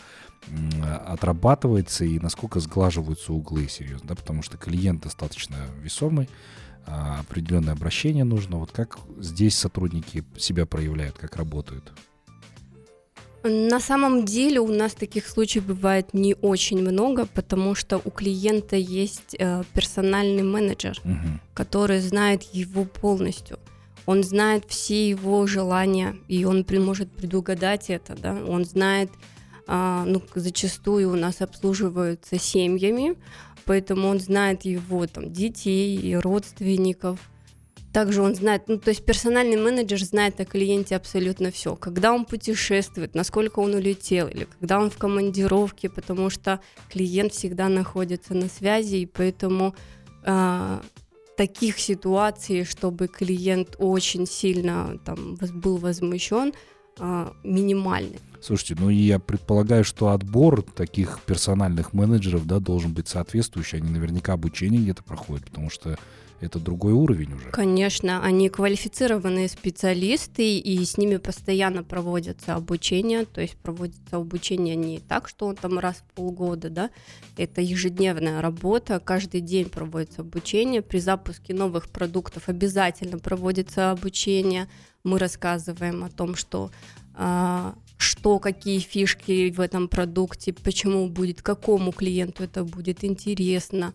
отрабатывается 1.05 2.05
и 2.05 2.19
насколько 2.19 2.59
сглаживаются 2.59 3.33
углы, 3.33 3.67
серьезно, 3.67 4.09
да, 4.09 4.15
потому 4.15 4.41
что 4.41 4.57
клиент 4.57 5.03
достаточно 5.03 5.57
весомый, 5.81 6.29
а, 6.85 7.19
определенное 7.19 7.73
обращение 7.73 8.23
нужно. 8.23 8.57
Вот 8.57 8.71
как 8.71 8.97
здесь 9.19 9.57
сотрудники 9.57 10.23
себя 10.37 10.65
проявляют, 10.65 11.17
как 11.17 11.35
работают? 11.35 11.91
На 13.43 13.79
самом 13.79 14.25
деле 14.25 14.59
у 14.59 14.67
нас 14.67 14.93
таких 14.93 15.27
случаев 15.27 15.65
бывает 15.65 16.13
не 16.13 16.35
очень 16.41 16.79
много, 16.81 17.25
потому 17.25 17.75
что 17.75 18.01
у 18.03 18.09
клиента 18.09 18.75
есть 18.75 19.35
э, 19.37 19.63
персональный 19.73 20.43
менеджер, 20.43 20.99
угу. 21.03 21.39
который 21.53 21.99
знает 21.99 22.43
его 22.43 22.83
полностью. 22.83 23.59
Он 24.05 24.23
знает 24.23 24.65
все 24.67 25.09
его 25.09 25.45
желания, 25.47 26.15
и 26.27 26.45
он 26.45 26.63
при, 26.63 26.77
может 26.79 27.11
предугадать 27.11 27.89
это, 27.89 28.15
да. 28.15 28.33
Он 28.47 28.65
знает, 28.65 29.11
э, 29.67 30.03
ну, 30.05 30.21
зачастую 30.35 31.11
у 31.11 31.15
нас 31.15 31.41
обслуживаются 31.41 32.39
семьями, 32.39 33.15
поэтому 33.65 34.07
он 34.07 34.19
знает 34.19 34.65
его 34.65 35.05
там 35.07 35.31
детей 35.31 35.97
и 35.97 36.15
родственников 36.15 37.19
также 37.97 38.21
он 38.21 38.35
знает, 38.35 38.65
ну, 38.67 38.77
то 38.77 38.91
есть 38.91 39.03
персональный 39.03 39.57
менеджер 39.57 39.99
знает 40.03 40.39
о 40.39 40.45
клиенте 40.45 40.95
абсолютно 40.95 41.49
все. 41.49 41.75
Когда 41.75 42.13
он 42.13 42.25
путешествует, 42.25 43.15
насколько 43.15 43.57
он 43.57 43.73
улетел, 43.73 44.27
или 44.27 44.47
когда 44.59 44.79
он 44.79 44.91
в 44.91 44.97
командировке, 44.99 45.89
потому 45.89 46.29
что 46.29 46.59
клиент 46.91 47.33
всегда 47.33 47.69
находится 47.69 48.35
на 48.35 48.49
связи, 48.49 48.97
и 48.97 49.07
поэтому 49.07 49.73
э, 50.23 50.79
таких 51.37 51.79
ситуаций, 51.79 52.65
чтобы 52.65 53.07
клиент 53.07 53.75
очень 53.79 54.27
сильно 54.27 54.99
там, 55.03 55.35
был 55.55 55.77
возмущен, 55.77 56.53
э, 56.99 57.27
минимальны. 57.43 58.19
Слушайте, 58.41 58.75
ну 58.79 58.89
я 58.89 59.17
предполагаю, 59.17 59.83
что 59.83 60.09
отбор 60.09 60.61
таких 60.61 61.19
персональных 61.25 61.93
менеджеров 61.93 62.45
да, 62.45 62.59
должен 62.59 62.93
быть 62.93 63.07
соответствующий. 63.07 63.79
Они 63.79 63.89
наверняка 63.89 64.33
обучение 64.33 64.83
где-то 64.83 65.01
проходят, 65.01 65.45
потому 65.45 65.71
что 65.71 65.97
это 66.39 66.59
другой 66.59 66.93
уровень 66.93 67.33
уже. 67.33 67.49
Конечно, 67.49 68.23
они 68.23 68.49
квалифицированные 68.49 69.47
специалисты, 69.47 70.57
и 70.57 70.83
с 70.83 70.97
ними 70.97 71.17
постоянно 71.17 71.83
проводятся 71.83 72.55
обучение, 72.55 73.25
то 73.25 73.41
есть 73.41 73.55
проводится 73.57 74.17
обучение 74.17 74.75
не 74.75 74.99
так, 74.99 75.27
что 75.27 75.47
он 75.47 75.55
там 75.55 75.79
раз 75.79 75.97
в 75.97 76.13
полгода, 76.13 76.69
да, 76.69 76.89
это 77.37 77.61
ежедневная 77.61 78.41
работа, 78.41 78.99
каждый 78.99 79.41
день 79.41 79.69
проводится 79.69 80.21
обучение, 80.21 80.81
при 80.81 80.99
запуске 80.99 81.53
новых 81.53 81.89
продуктов 81.89 82.49
обязательно 82.49 83.17
проводится 83.17 83.91
обучение, 83.91 84.67
мы 85.03 85.19
рассказываем 85.19 86.03
о 86.03 86.09
том, 86.09 86.35
что 86.35 86.69
а, 87.15 87.75
что, 87.97 88.37
какие 88.37 88.79
фишки 88.79 89.49
в 89.49 89.59
этом 89.59 89.87
продукте, 89.87 90.53
почему 90.53 91.07
будет, 91.07 91.41
какому 91.41 91.91
клиенту 91.91 92.43
это 92.43 92.63
будет 92.63 93.03
интересно, 93.03 93.93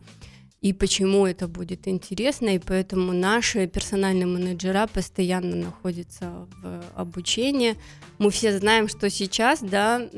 и 0.62 0.72
почему 0.72 1.26
это 1.26 1.48
будет 1.48 1.88
интересно, 1.88 2.54
и 2.54 2.60
поэтому 2.60 3.12
наши 3.12 3.66
персональные 3.66 4.26
менеджера 4.26 4.86
постоянно 4.86 5.56
находятся 5.56 6.46
в 6.62 6.82
обучении. 6.94 7.74
Мы 8.18 8.30
все 8.30 8.56
знаем, 8.56 8.86
что 8.86 9.10
сейчас, 9.10 9.60
да, 9.60 10.08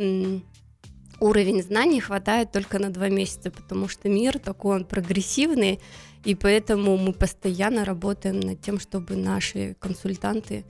уровень 1.19 1.63
знаний 1.63 2.01
хватает 2.01 2.53
только 2.53 2.79
на 2.79 2.91
два 2.91 3.09
месяца, 3.09 3.51
потому 3.51 3.89
что 3.89 4.11
мир 4.11 4.39
такой, 4.39 4.77
он 4.77 4.85
прогрессивный, 4.85 5.81
и 6.25 6.35
поэтому 6.35 6.99
мы 6.99 7.15
постоянно 7.15 7.87
работаем 7.87 8.41
над 8.41 8.61
тем, 8.61 8.79
чтобы 8.79 9.17
наши 9.17 9.77
консультанты 9.81 10.67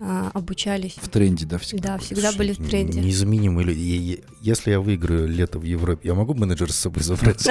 а, 0.00 0.30
обучались. 0.32 0.94
В 0.94 1.08
тренде, 1.08 1.44
да, 1.44 1.58
всегда? 1.58 1.96
Да, 1.96 1.98
всегда 1.98 2.30
были 2.32 2.52
в 2.52 2.68
тренде. 2.68 3.00
Незаменимые 3.00 3.66
люди. 3.66 4.22
Если 4.40 4.70
я 4.70 4.78
выиграю 4.80 5.26
лето 5.26 5.58
в 5.58 5.64
Европе, 5.64 6.06
я 6.08 6.14
могу 6.14 6.34
менеджера 6.34 6.70
с 6.70 6.76
собой 6.76 7.02
забрать? 7.02 7.40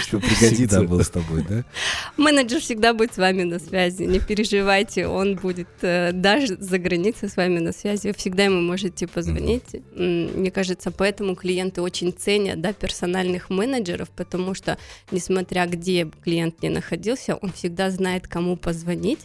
Что 0.00 0.18
пригодится 0.18 0.82
был 0.84 1.02
с 1.02 1.10
тобой, 1.10 1.44
да? 1.46 1.62
Менеджер 2.16 2.60
всегда 2.60 2.94
будет 2.94 3.12
с 3.12 3.18
вами 3.18 3.42
на 3.42 3.58
связи, 3.58 4.04
не 4.04 4.18
переживайте, 4.18 5.06
он 5.06 5.36
будет 5.36 5.68
э, 5.82 6.12
даже 6.12 6.56
за 6.56 6.78
границей 6.78 7.28
с 7.28 7.36
вами 7.36 7.58
на 7.58 7.72
связи, 7.72 8.14
всегда 8.16 8.44
ему 8.44 8.62
можете 8.62 9.06
позвонить. 9.06 9.76
Мне 9.94 10.50
кажется, 10.50 10.90
поэтому 10.90 11.34
клиенты 11.34 11.82
очень 11.82 12.14
ценят 12.14 12.62
да, 12.62 12.72
персональных 12.72 13.50
менеджеров, 13.50 14.08
потому 14.16 14.54
что, 14.54 14.78
несмотря 15.10 15.66
где 15.66 16.10
клиент 16.24 16.62
не 16.62 16.70
находился, 16.70 17.36
он 17.36 17.52
всегда 17.52 17.90
знает, 17.90 18.26
кому 18.26 18.56
позвонить, 18.56 19.20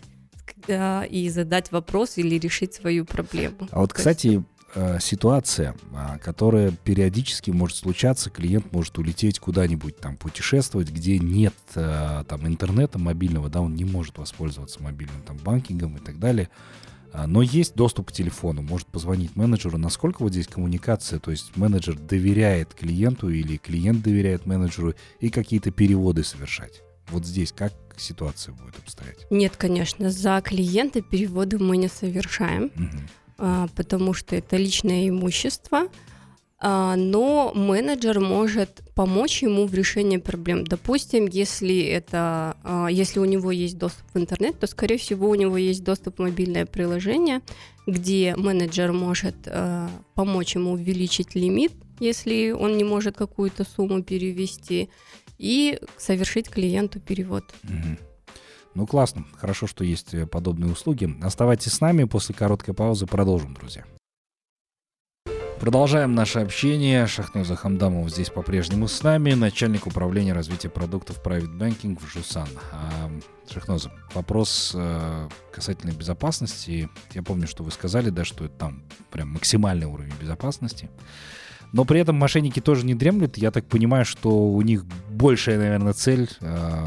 и 0.68 1.30
задать 1.30 1.72
вопрос 1.72 2.18
или 2.18 2.38
решить 2.38 2.74
свою 2.74 3.06
проблему. 3.06 3.68
А 3.72 3.80
вот, 3.80 3.94
кстати, 3.94 4.44
э, 4.76 5.00
ситуация, 5.00 5.76
а, 5.94 6.18
которая 6.20 6.72
периодически 6.72 7.52
может 7.52 7.78
случаться, 7.78 8.30
клиент 8.30 8.72
может 8.72 8.98
улететь 8.98 9.40
куда-нибудь 9.40 9.98
там 9.98 10.18
путешествовать, 10.18 10.90
где 10.90 11.20
нет 11.20 11.56
э, 11.76 12.24
там 12.28 12.48
интернета 12.48 13.00
мобильного, 13.00 13.50
да, 13.50 13.62
он 13.62 13.76
не 13.76 13.86
может 13.86 14.18
воспользоваться 14.18 14.82
мобильным 14.82 15.22
там 15.22 15.38
банкингом 15.38 15.98
и 15.98 16.00
так 16.00 16.20
далее. 16.20 16.50
А, 17.14 17.28
но 17.28 17.44
есть 17.44 17.76
доступ 17.76 18.08
к 18.08 18.12
телефону, 18.12 18.64
может 18.64 18.88
позвонить 18.88 19.36
менеджеру. 19.36 19.78
Насколько 19.78 20.24
вот 20.24 20.32
здесь 20.32 20.48
коммуникация, 20.48 21.20
то 21.20 21.30
есть 21.30 21.56
менеджер 21.56 21.98
доверяет 21.98 22.74
клиенту 22.74 23.30
или 23.30 23.58
клиент 23.58 24.02
доверяет 24.02 24.48
менеджеру 24.48 24.96
и 25.20 25.30
какие-то 25.30 25.70
переводы 25.70 26.24
совершать? 26.24 26.82
Вот 27.10 27.26
здесь 27.26 27.52
как 27.52 27.74
ситуация 27.98 28.54
будет 28.54 28.78
обстоять? 28.78 29.26
Нет, 29.30 29.56
конечно, 29.58 30.10
за 30.10 30.42
клиента 30.42 31.02
переводы 31.02 31.58
мы 31.60 31.78
не 31.78 31.88
совершаем, 31.88 32.72
угу. 32.76 33.70
потому 33.76 34.14
что 34.14 34.36
это 34.36 34.58
личное 34.58 35.10
имущество. 35.10 35.88
А, 36.66 36.96
но 36.96 37.52
менеджер 37.54 38.22
может 38.22 38.84
помочь 38.96 39.44
ему 39.44 39.68
в 39.68 39.74
решении 39.74 40.16
проблем. 40.16 40.64
Допустим, 40.64 41.28
если 41.28 41.82
это, 41.82 42.56
а, 42.64 42.88
если 42.88 43.20
у 43.20 43.26
него 43.26 43.52
есть 43.52 43.78
доступ 43.78 44.06
в 44.14 44.18
интернет, 44.18 44.58
то, 44.60 44.68
скорее 44.68 44.98
всего, 44.98 45.30
у 45.30 45.36
него 45.36 45.58
есть 45.58 45.84
доступ 45.84 46.20
в 46.20 46.22
мобильное 46.22 46.66
приложение, 46.66 47.42
где 47.86 48.34
менеджер 48.38 48.94
может 48.94 49.36
помочь 50.16 50.56
ему 50.56 50.72
увеличить 50.72 51.36
лимит, 51.36 51.74
если 52.00 52.52
он 52.52 52.78
не 52.78 52.86
может 52.86 53.18
какую-то 53.18 53.66
сумму 53.66 54.02
перевести, 54.02 54.90
и 55.38 55.80
совершить 55.98 56.50
клиенту 56.50 57.00
перевод. 57.00 57.44
Угу. 57.64 57.98
Ну, 58.76 58.88
классно. 58.88 59.26
Хорошо, 59.36 59.68
что 59.68 59.84
есть 59.84 60.14
э, 60.14 60.26
подобные 60.26 60.72
услуги. 60.72 61.14
Оставайтесь 61.22 61.74
с 61.74 61.82
нами. 61.82 62.06
После 62.06 62.34
короткой 62.34 62.74
паузы 62.74 63.06
продолжим, 63.06 63.54
друзья. 63.54 63.86
Продолжаем 65.64 66.14
наше 66.14 66.40
общение. 66.40 67.08
Шахноза 67.08 67.56
Хамдамов 67.56 68.10
здесь 68.10 68.30
по-прежнему 68.30 68.90
с 68.90 69.02
нами, 69.02 69.32
начальник 69.32 69.88
управления 69.88 70.34
развития 70.34 70.68
продуктов 70.68 71.22
Private 71.24 71.58
Banking 71.58 71.98
в 71.98 72.06
Жусан. 72.12 72.50
А, 72.74 73.10
Шахноза, 73.50 73.90
вопрос 74.14 74.74
э, 74.76 75.30
касательно 75.54 75.92
безопасности. 75.92 76.90
Я 77.14 77.24
помню, 77.24 77.48
что 77.48 77.64
вы 77.64 77.72
сказали, 77.72 78.10
да, 78.10 78.26
что 78.26 78.44
это 78.44 78.56
там 78.56 78.84
прям 79.10 79.30
максимальный 79.30 79.86
уровень 79.86 80.12
безопасности. 80.20 80.90
Но 81.72 81.86
при 81.86 82.00
этом 82.02 82.18
мошенники 82.18 82.60
тоже 82.60 82.86
не 82.86 82.94
дремлют. 82.94 83.38
Я 83.38 83.50
так 83.50 83.66
понимаю, 83.66 84.04
что 84.04 84.30
у 84.30 84.62
них 84.62 84.84
большая, 85.24 85.58
наверное, 85.58 85.94
цель 85.94 86.30
э, 86.42 86.86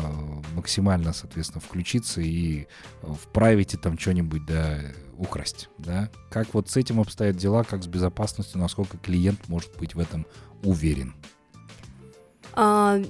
максимально, 0.54 1.14
соответственно, 1.14 1.62
включиться 1.62 2.20
и 2.20 2.66
в 3.00 3.28
прайвете 3.32 3.78
там 3.78 3.98
что-нибудь, 3.98 4.44
да, 4.44 4.78
украсть, 5.16 5.70
да? 5.78 6.10
Как 6.30 6.52
вот 6.52 6.68
с 6.68 6.76
этим 6.76 7.00
обстоят 7.00 7.36
дела, 7.36 7.64
как 7.64 7.82
с 7.82 7.86
безопасностью, 7.86 8.60
насколько 8.60 8.98
клиент 8.98 9.48
может 9.48 9.74
быть 9.78 9.94
в 9.94 9.98
этом 9.98 10.26
уверен? 10.62 11.14
А, 12.52 13.00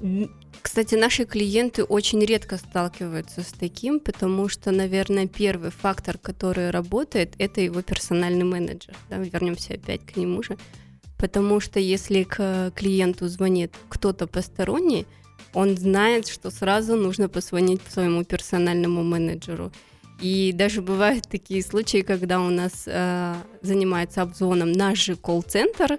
кстати, 0.62 0.94
наши 0.94 1.24
клиенты 1.24 1.82
очень 1.82 2.24
редко 2.24 2.56
сталкиваются 2.56 3.42
с 3.42 3.52
таким, 3.52 3.98
потому 3.98 4.48
что, 4.48 4.70
наверное, 4.70 5.26
первый 5.26 5.70
фактор, 5.70 6.18
который 6.18 6.70
работает, 6.70 7.34
это 7.38 7.60
его 7.60 7.82
персональный 7.82 8.44
менеджер. 8.44 8.94
Да, 9.10 9.18
вернемся 9.18 9.74
опять 9.74 10.06
к 10.06 10.16
нему 10.16 10.44
же. 10.44 10.56
Потому 11.18 11.61
что 11.61 11.81
если 11.81 12.24
к 12.24 12.72
клиенту 12.74 13.29
звонит 13.29 13.72
кто-то 13.88 14.26
посторонний, 14.26 15.07
он 15.55 15.76
знает, 15.76 16.29
что 16.29 16.50
сразу 16.50 16.96
нужно 16.96 17.29
позвонить 17.29 17.81
своему 17.88 18.24
персональному 18.24 19.02
менеджеру. 19.02 19.72
И 20.20 20.52
даже 20.55 20.83
бывают 20.83 21.29
такие 21.29 21.62
случаи, 21.62 22.02
когда 22.02 22.40
у 22.40 22.48
нас 22.50 22.85
э, 22.87 23.35
занимается 23.62 24.22
обзвоном 24.22 24.72
наш 24.72 25.05
же 25.05 25.16
колл-центр, 25.16 25.98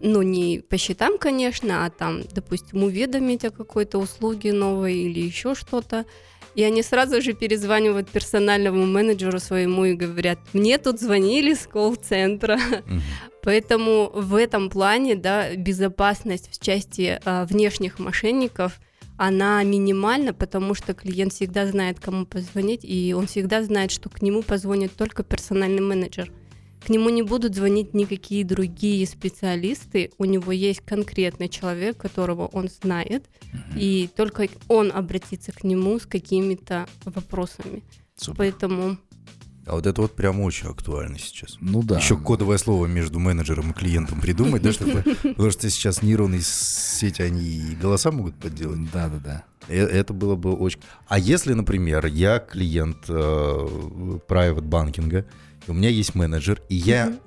ну 0.00 0.22
не 0.22 0.60
по 0.60 0.76
счетам, 0.76 1.18
конечно, 1.18 1.84
а 1.84 1.90
там, 1.90 2.22
допустим, 2.34 2.82
уведомить 2.82 3.44
о 3.44 3.50
какой-то 3.50 3.98
услуге 3.98 4.52
новой 4.52 4.96
или 4.96 5.20
еще 5.20 5.54
что-то. 5.54 6.04
И 6.54 6.62
они 6.62 6.82
сразу 6.82 7.20
же 7.20 7.32
перезванивают 7.32 8.08
персональному 8.08 8.86
менеджеру 8.86 9.40
своему 9.40 9.86
и 9.86 9.94
говорят, 9.94 10.38
мне 10.52 10.78
тут 10.78 11.00
звонили 11.00 11.54
с 11.54 11.66
колл-центра. 11.66 12.58
Поэтому 13.42 14.10
в 14.14 14.36
этом 14.36 14.70
плане 14.70 15.16
да, 15.16 15.54
безопасность 15.54 16.48
в 16.50 16.62
части 16.64 17.20
а, 17.24 17.44
внешних 17.44 17.98
мошенников 17.98 18.80
она 19.16 19.62
минимальна, 19.62 20.32
потому 20.32 20.74
что 20.74 20.94
клиент 20.94 21.32
всегда 21.32 21.66
знает, 21.66 22.00
кому 22.00 22.24
позвонить, 22.24 22.84
и 22.84 23.14
он 23.16 23.26
всегда 23.26 23.62
знает, 23.62 23.90
что 23.90 24.08
к 24.08 24.22
нему 24.22 24.42
позвонит 24.42 24.96
только 24.96 25.22
персональный 25.22 25.82
менеджер. 25.82 26.32
К 26.84 26.90
нему 26.90 27.08
не 27.08 27.22
будут 27.22 27.54
звонить 27.54 27.94
никакие 27.94 28.44
другие 28.44 29.06
специалисты. 29.06 30.10
У 30.18 30.26
него 30.26 30.52
есть 30.52 30.80
конкретный 30.80 31.48
человек, 31.48 31.96
которого 31.96 32.46
он 32.46 32.68
знает, 32.68 33.24
угу. 33.52 33.78
и 33.78 34.08
только 34.14 34.48
он 34.68 34.92
обратится 34.92 35.52
к 35.52 35.64
нему 35.64 35.98
с 35.98 36.04
какими-то 36.04 36.86
вопросами. 37.06 37.82
Супер. 38.16 38.36
Поэтому 38.36 38.98
а 39.66 39.74
вот 39.74 39.86
это 39.86 40.02
вот 40.02 40.14
прям 40.14 40.40
очень 40.40 40.68
актуально 40.68 41.18
сейчас. 41.18 41.56
Ну 41.60 41.82
да. 41.82 41.98
Еще 41.98 42.16
кодовое 42.16 42.58
слово 42.58 42.86
между 42.86 43.18
менеджером 43.18 43.70
и 43.70 43.74
клиентом 43.74 44.20
придумать, 44.20 44.62
да, 44.62 44.72
чтобы... 44.72 45.02
Потому 45.22 45.50
что 45.50 45.70
сейчас 45.70 46.02
нейронные 46.02 46.42
сети, 46.42 47.22
они 47.22 47.42
и 47.42 47.74
голоса 47.74 48.10
могут 48.10 48.34
подделать. 48.36 48.90
Да, 48.92 49.08
да, 49.08 49.18
да. 49.18 49.44
Это 49.72 50.12
было 50.12 50.36
бы 50.36 50.52
очень... 50.52 50.80
А 51.08 51.18
если, 51.18 51.54
например, 51.54 52.04
я 52.06 52.38
клиент 52.38 53.08
э, 53.08 53.12
private 54.28 54.62
банкинга, 54.62 55.24
у 55.66 55.72
меня 55.72 55.88
есть 55.88 56.14
менеджер, 56.14 56.60
и 56.68 56.74
я 56.74 57.18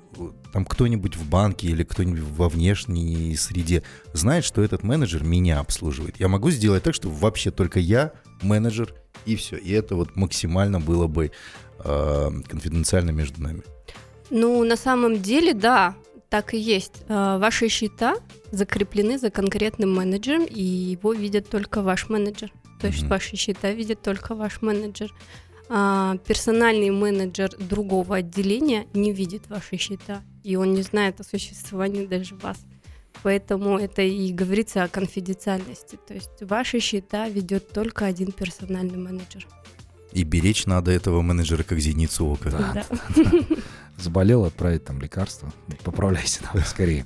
там 0.54 0.65
кто-нибудь 0.65 1.15
в 1.15 1.28
банке 1.30 1.67
или 1.67 1.84
кто-нибудь 1.84 2.21
во 2.21 2.50
внешней 2.50 3.36
среде 3.36 3.84
знает, 4.13 4.43
что 4.45 4.62
этот 4.62 4.84
менеджер 4.84 5.23
меня 5.23 5.60
обслуживает. 5.60 6.19
Я 6.19 6.28
могу 6.28 6.50
сделать 6.52 6.84
так, 6.84 6.93
чтобы 6.93 7.15
вообще 7.15 7.52
только 7.52 7.80
я 7.80 8.12
менеджер 8.41 8.93
и 9.26 9.36
все. 9.36 9.58
И 9.58 9.71
это 9.71 9.95
вот 9.95 10.15
максимально 10.15 10.80
было 10.80 11.08
бы 11.08 11.32
э, 11.88 12.30
конфиденциально 12.47 13.12
между 13.12 13.41
нами. 13.41 13.62
Ну, 14.30 14.63
на 14.63 14.76
самом 14.76 15.21
деле, 15.21 15.54
да, 15.54 15.95
так 16.30 16.54
и 16.54 16.58
есть. 16.58 17.04
Э, 17.08 17.38
ваши 17.39 17.69
счета 17.69 18.15
закреплены 18.52 19.17
за 19.17 19.30
конкретным 19.30 19.93
менеджером, 19.93 20.45
и 20.45 20.62
его 20.62 21.13
видит 21.13 21.50
только 21.50 21.82
ваш 21.82 22.10
менеджер. 22.10 22.52
То 22.80 22.88
есть 22.88 23.04
mm-hmm. 23.04 23.10
ваши 23.10 23.36
счета 23.36 23.71
видит 23.71 24.02
только 24.02 24.36
ваш 24.36 24.62
менеджер. 24.62 25.13
А, 25.69 26.17
персональный 26.26 26.91
менеджер 26.91 27.50
другого 27.58 28.17
отделения 28.17 28.88
не 28.93 29.12
видит 29.12 29.50
ваши 29.50 29.78
счета, 29.78 30.21
и 30.43 30.56
он 30.56 30.73
не 30.73 30.82
знает 30.82 31.19
о 31.19 31.23
существовании 31.23 32.06
даже 32.06 32.36
вас. 32.36 32.58
Поэтому 33.23 33.78
это 33.78 34.02
и 34.02 34.32
говорится 34.32 34.84
о 34.84 34.88
конфиденциальности. 34.88 35.97
То 36.08 36.13
есть 36.13 36.41
ваши 36.41 36.80
счета 36.80 37.28
ведет 37.28 37.69
только 37.71 38.06
один 38.06 38.32
персональный 38.32 38.97
менеджер. 38.97 39.47
И 40.12 40.24
беречь 40.24 40.65
надо 40.65 40.91
этого 40.91 41.22
менеджера 41.22 41.63
как 41.63 41.80
зеницу 41.80 42.26
ока. 42.26 42.50
Да. 42.50 42.86
да. 43.15 43.24
заболел, 43.98 44.46
отправить 44.46 44.86
там 44.86 45.02
лекарства. 45.02 45.52
Поправляйся 45.84 46.41
давай 46.43 46.63
скорее. 46.65 47.06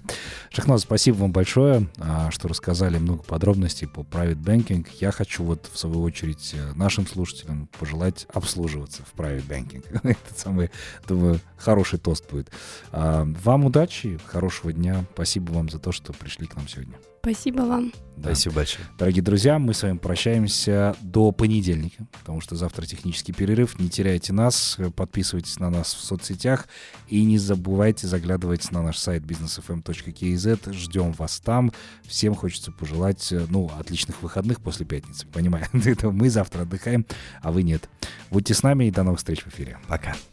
Шахназ, 0.49 0.81
спасибо 0.81 1.17
вам 1.17 1.31
большое, 1.31 1.89
а, 1.97 2.29
что 2.31 2.47
рассказали 2.47 2.97
много 2.97 3.23
подробностей 3.23 3.87
по 3.87 4.01
private 4.01 4.41
banking. 4.41 4.87
Я 4.99 5.11
хочу 5.11 5.43
вот 5.43 5.69
в 5.71 5.77
свою 5.77 6.01
очередь 6.01 6.53
э, 6.53 6.73
нашим 6.73 7.07
слушателям 7.07 7.67
пожелать 7.79 8.27
обслуживаться 8.33 9.03
в 9.03 9.17
private 9.17 9.47
banking. 9.47 9.83
Это 10.03 10.39
самый, 10.39 10.69
думаю, 11.07 11.39
хороший 11.57 11.99
тост 11.99 12.29
будет. 12.29 12.51
А, 12.91 13.25
вам 13.43 13.65
удачи, 13.65 14.19
хорошего 14.25 14.73
дня. 14.73 15.05
Спасибо 15.13 15.51
вам 15.51 15.69
за 15.69 15.79
то, 15.79 15.91
что 15.91 16.13
пришли 16.13 16.47
к 16.47 16.55
нам 16.55 16.67
сегодня. 16.67 16.97
Спасибо 17.21 17.61
вам. 17.61 17.93
Да. 18.17 18.29
Спасибо 18.29 18.55
большое. 18.55 18.87
Дорогие 18.97 19.21
друзья, 19.21 19.59
мы 19.59 19.75
с 19.75 19.83
вами 19.83 19.97
прощаемся 19.97 20.95
до 21.01 21.31
понедельника, 21.31 22.07
потому 22.19 22.41
что 22.41 22.55
завтра 22.55 22.85
технический 22.87 23.31
перерыв. 23.31 23.77
Не 23.79 23.89
теряйте 23.89 24.33
нас, 24.33 24.77
подписывайтесь 24.95 25.59
на 25.59 25.69
нас 25.69 25.93
в 25.93 26.01
соцсетях 26.01 26.67
и 27.09 27.23
не 27.23 27.37
забывайте 27.37 28.07
заглядывать 28.07 28.71
на 28.71 28.81
наш 28.81 28.97
сайт 28.97 29.23
businessfm.kz. 29.23 30.73
Ждем 30.73 31.11
вас 31.11 31.39
там. 31.39 31.71
Всем 32.03 32.33
хочется 32.33 32.71
пожелать, 32.71 33.31
ну, 33.49 33.71
отличных 33.79 34.23
выходных 34.23 34.59
после 34.61 34.85
пятницы. 34.85 35.27
Понимаю, 35.27 35.67
мы 35.73 36.29
завтра 36.31 36.63
отдыхаем, 36.63 37.05
а 37.41 37.51
вы 37.51 37.61
нет. 37.61 37.87
Будьте 38.31 38.55
с 38.55 38.63
нами 38.63 38.85
и 38.85 38.91
до 38.91 39.03
новых 39.03 39.19
встреч 39.19 39.43
в 39.43 39.47
эфире. 39.47 39.77
Пока. 39.87 40.15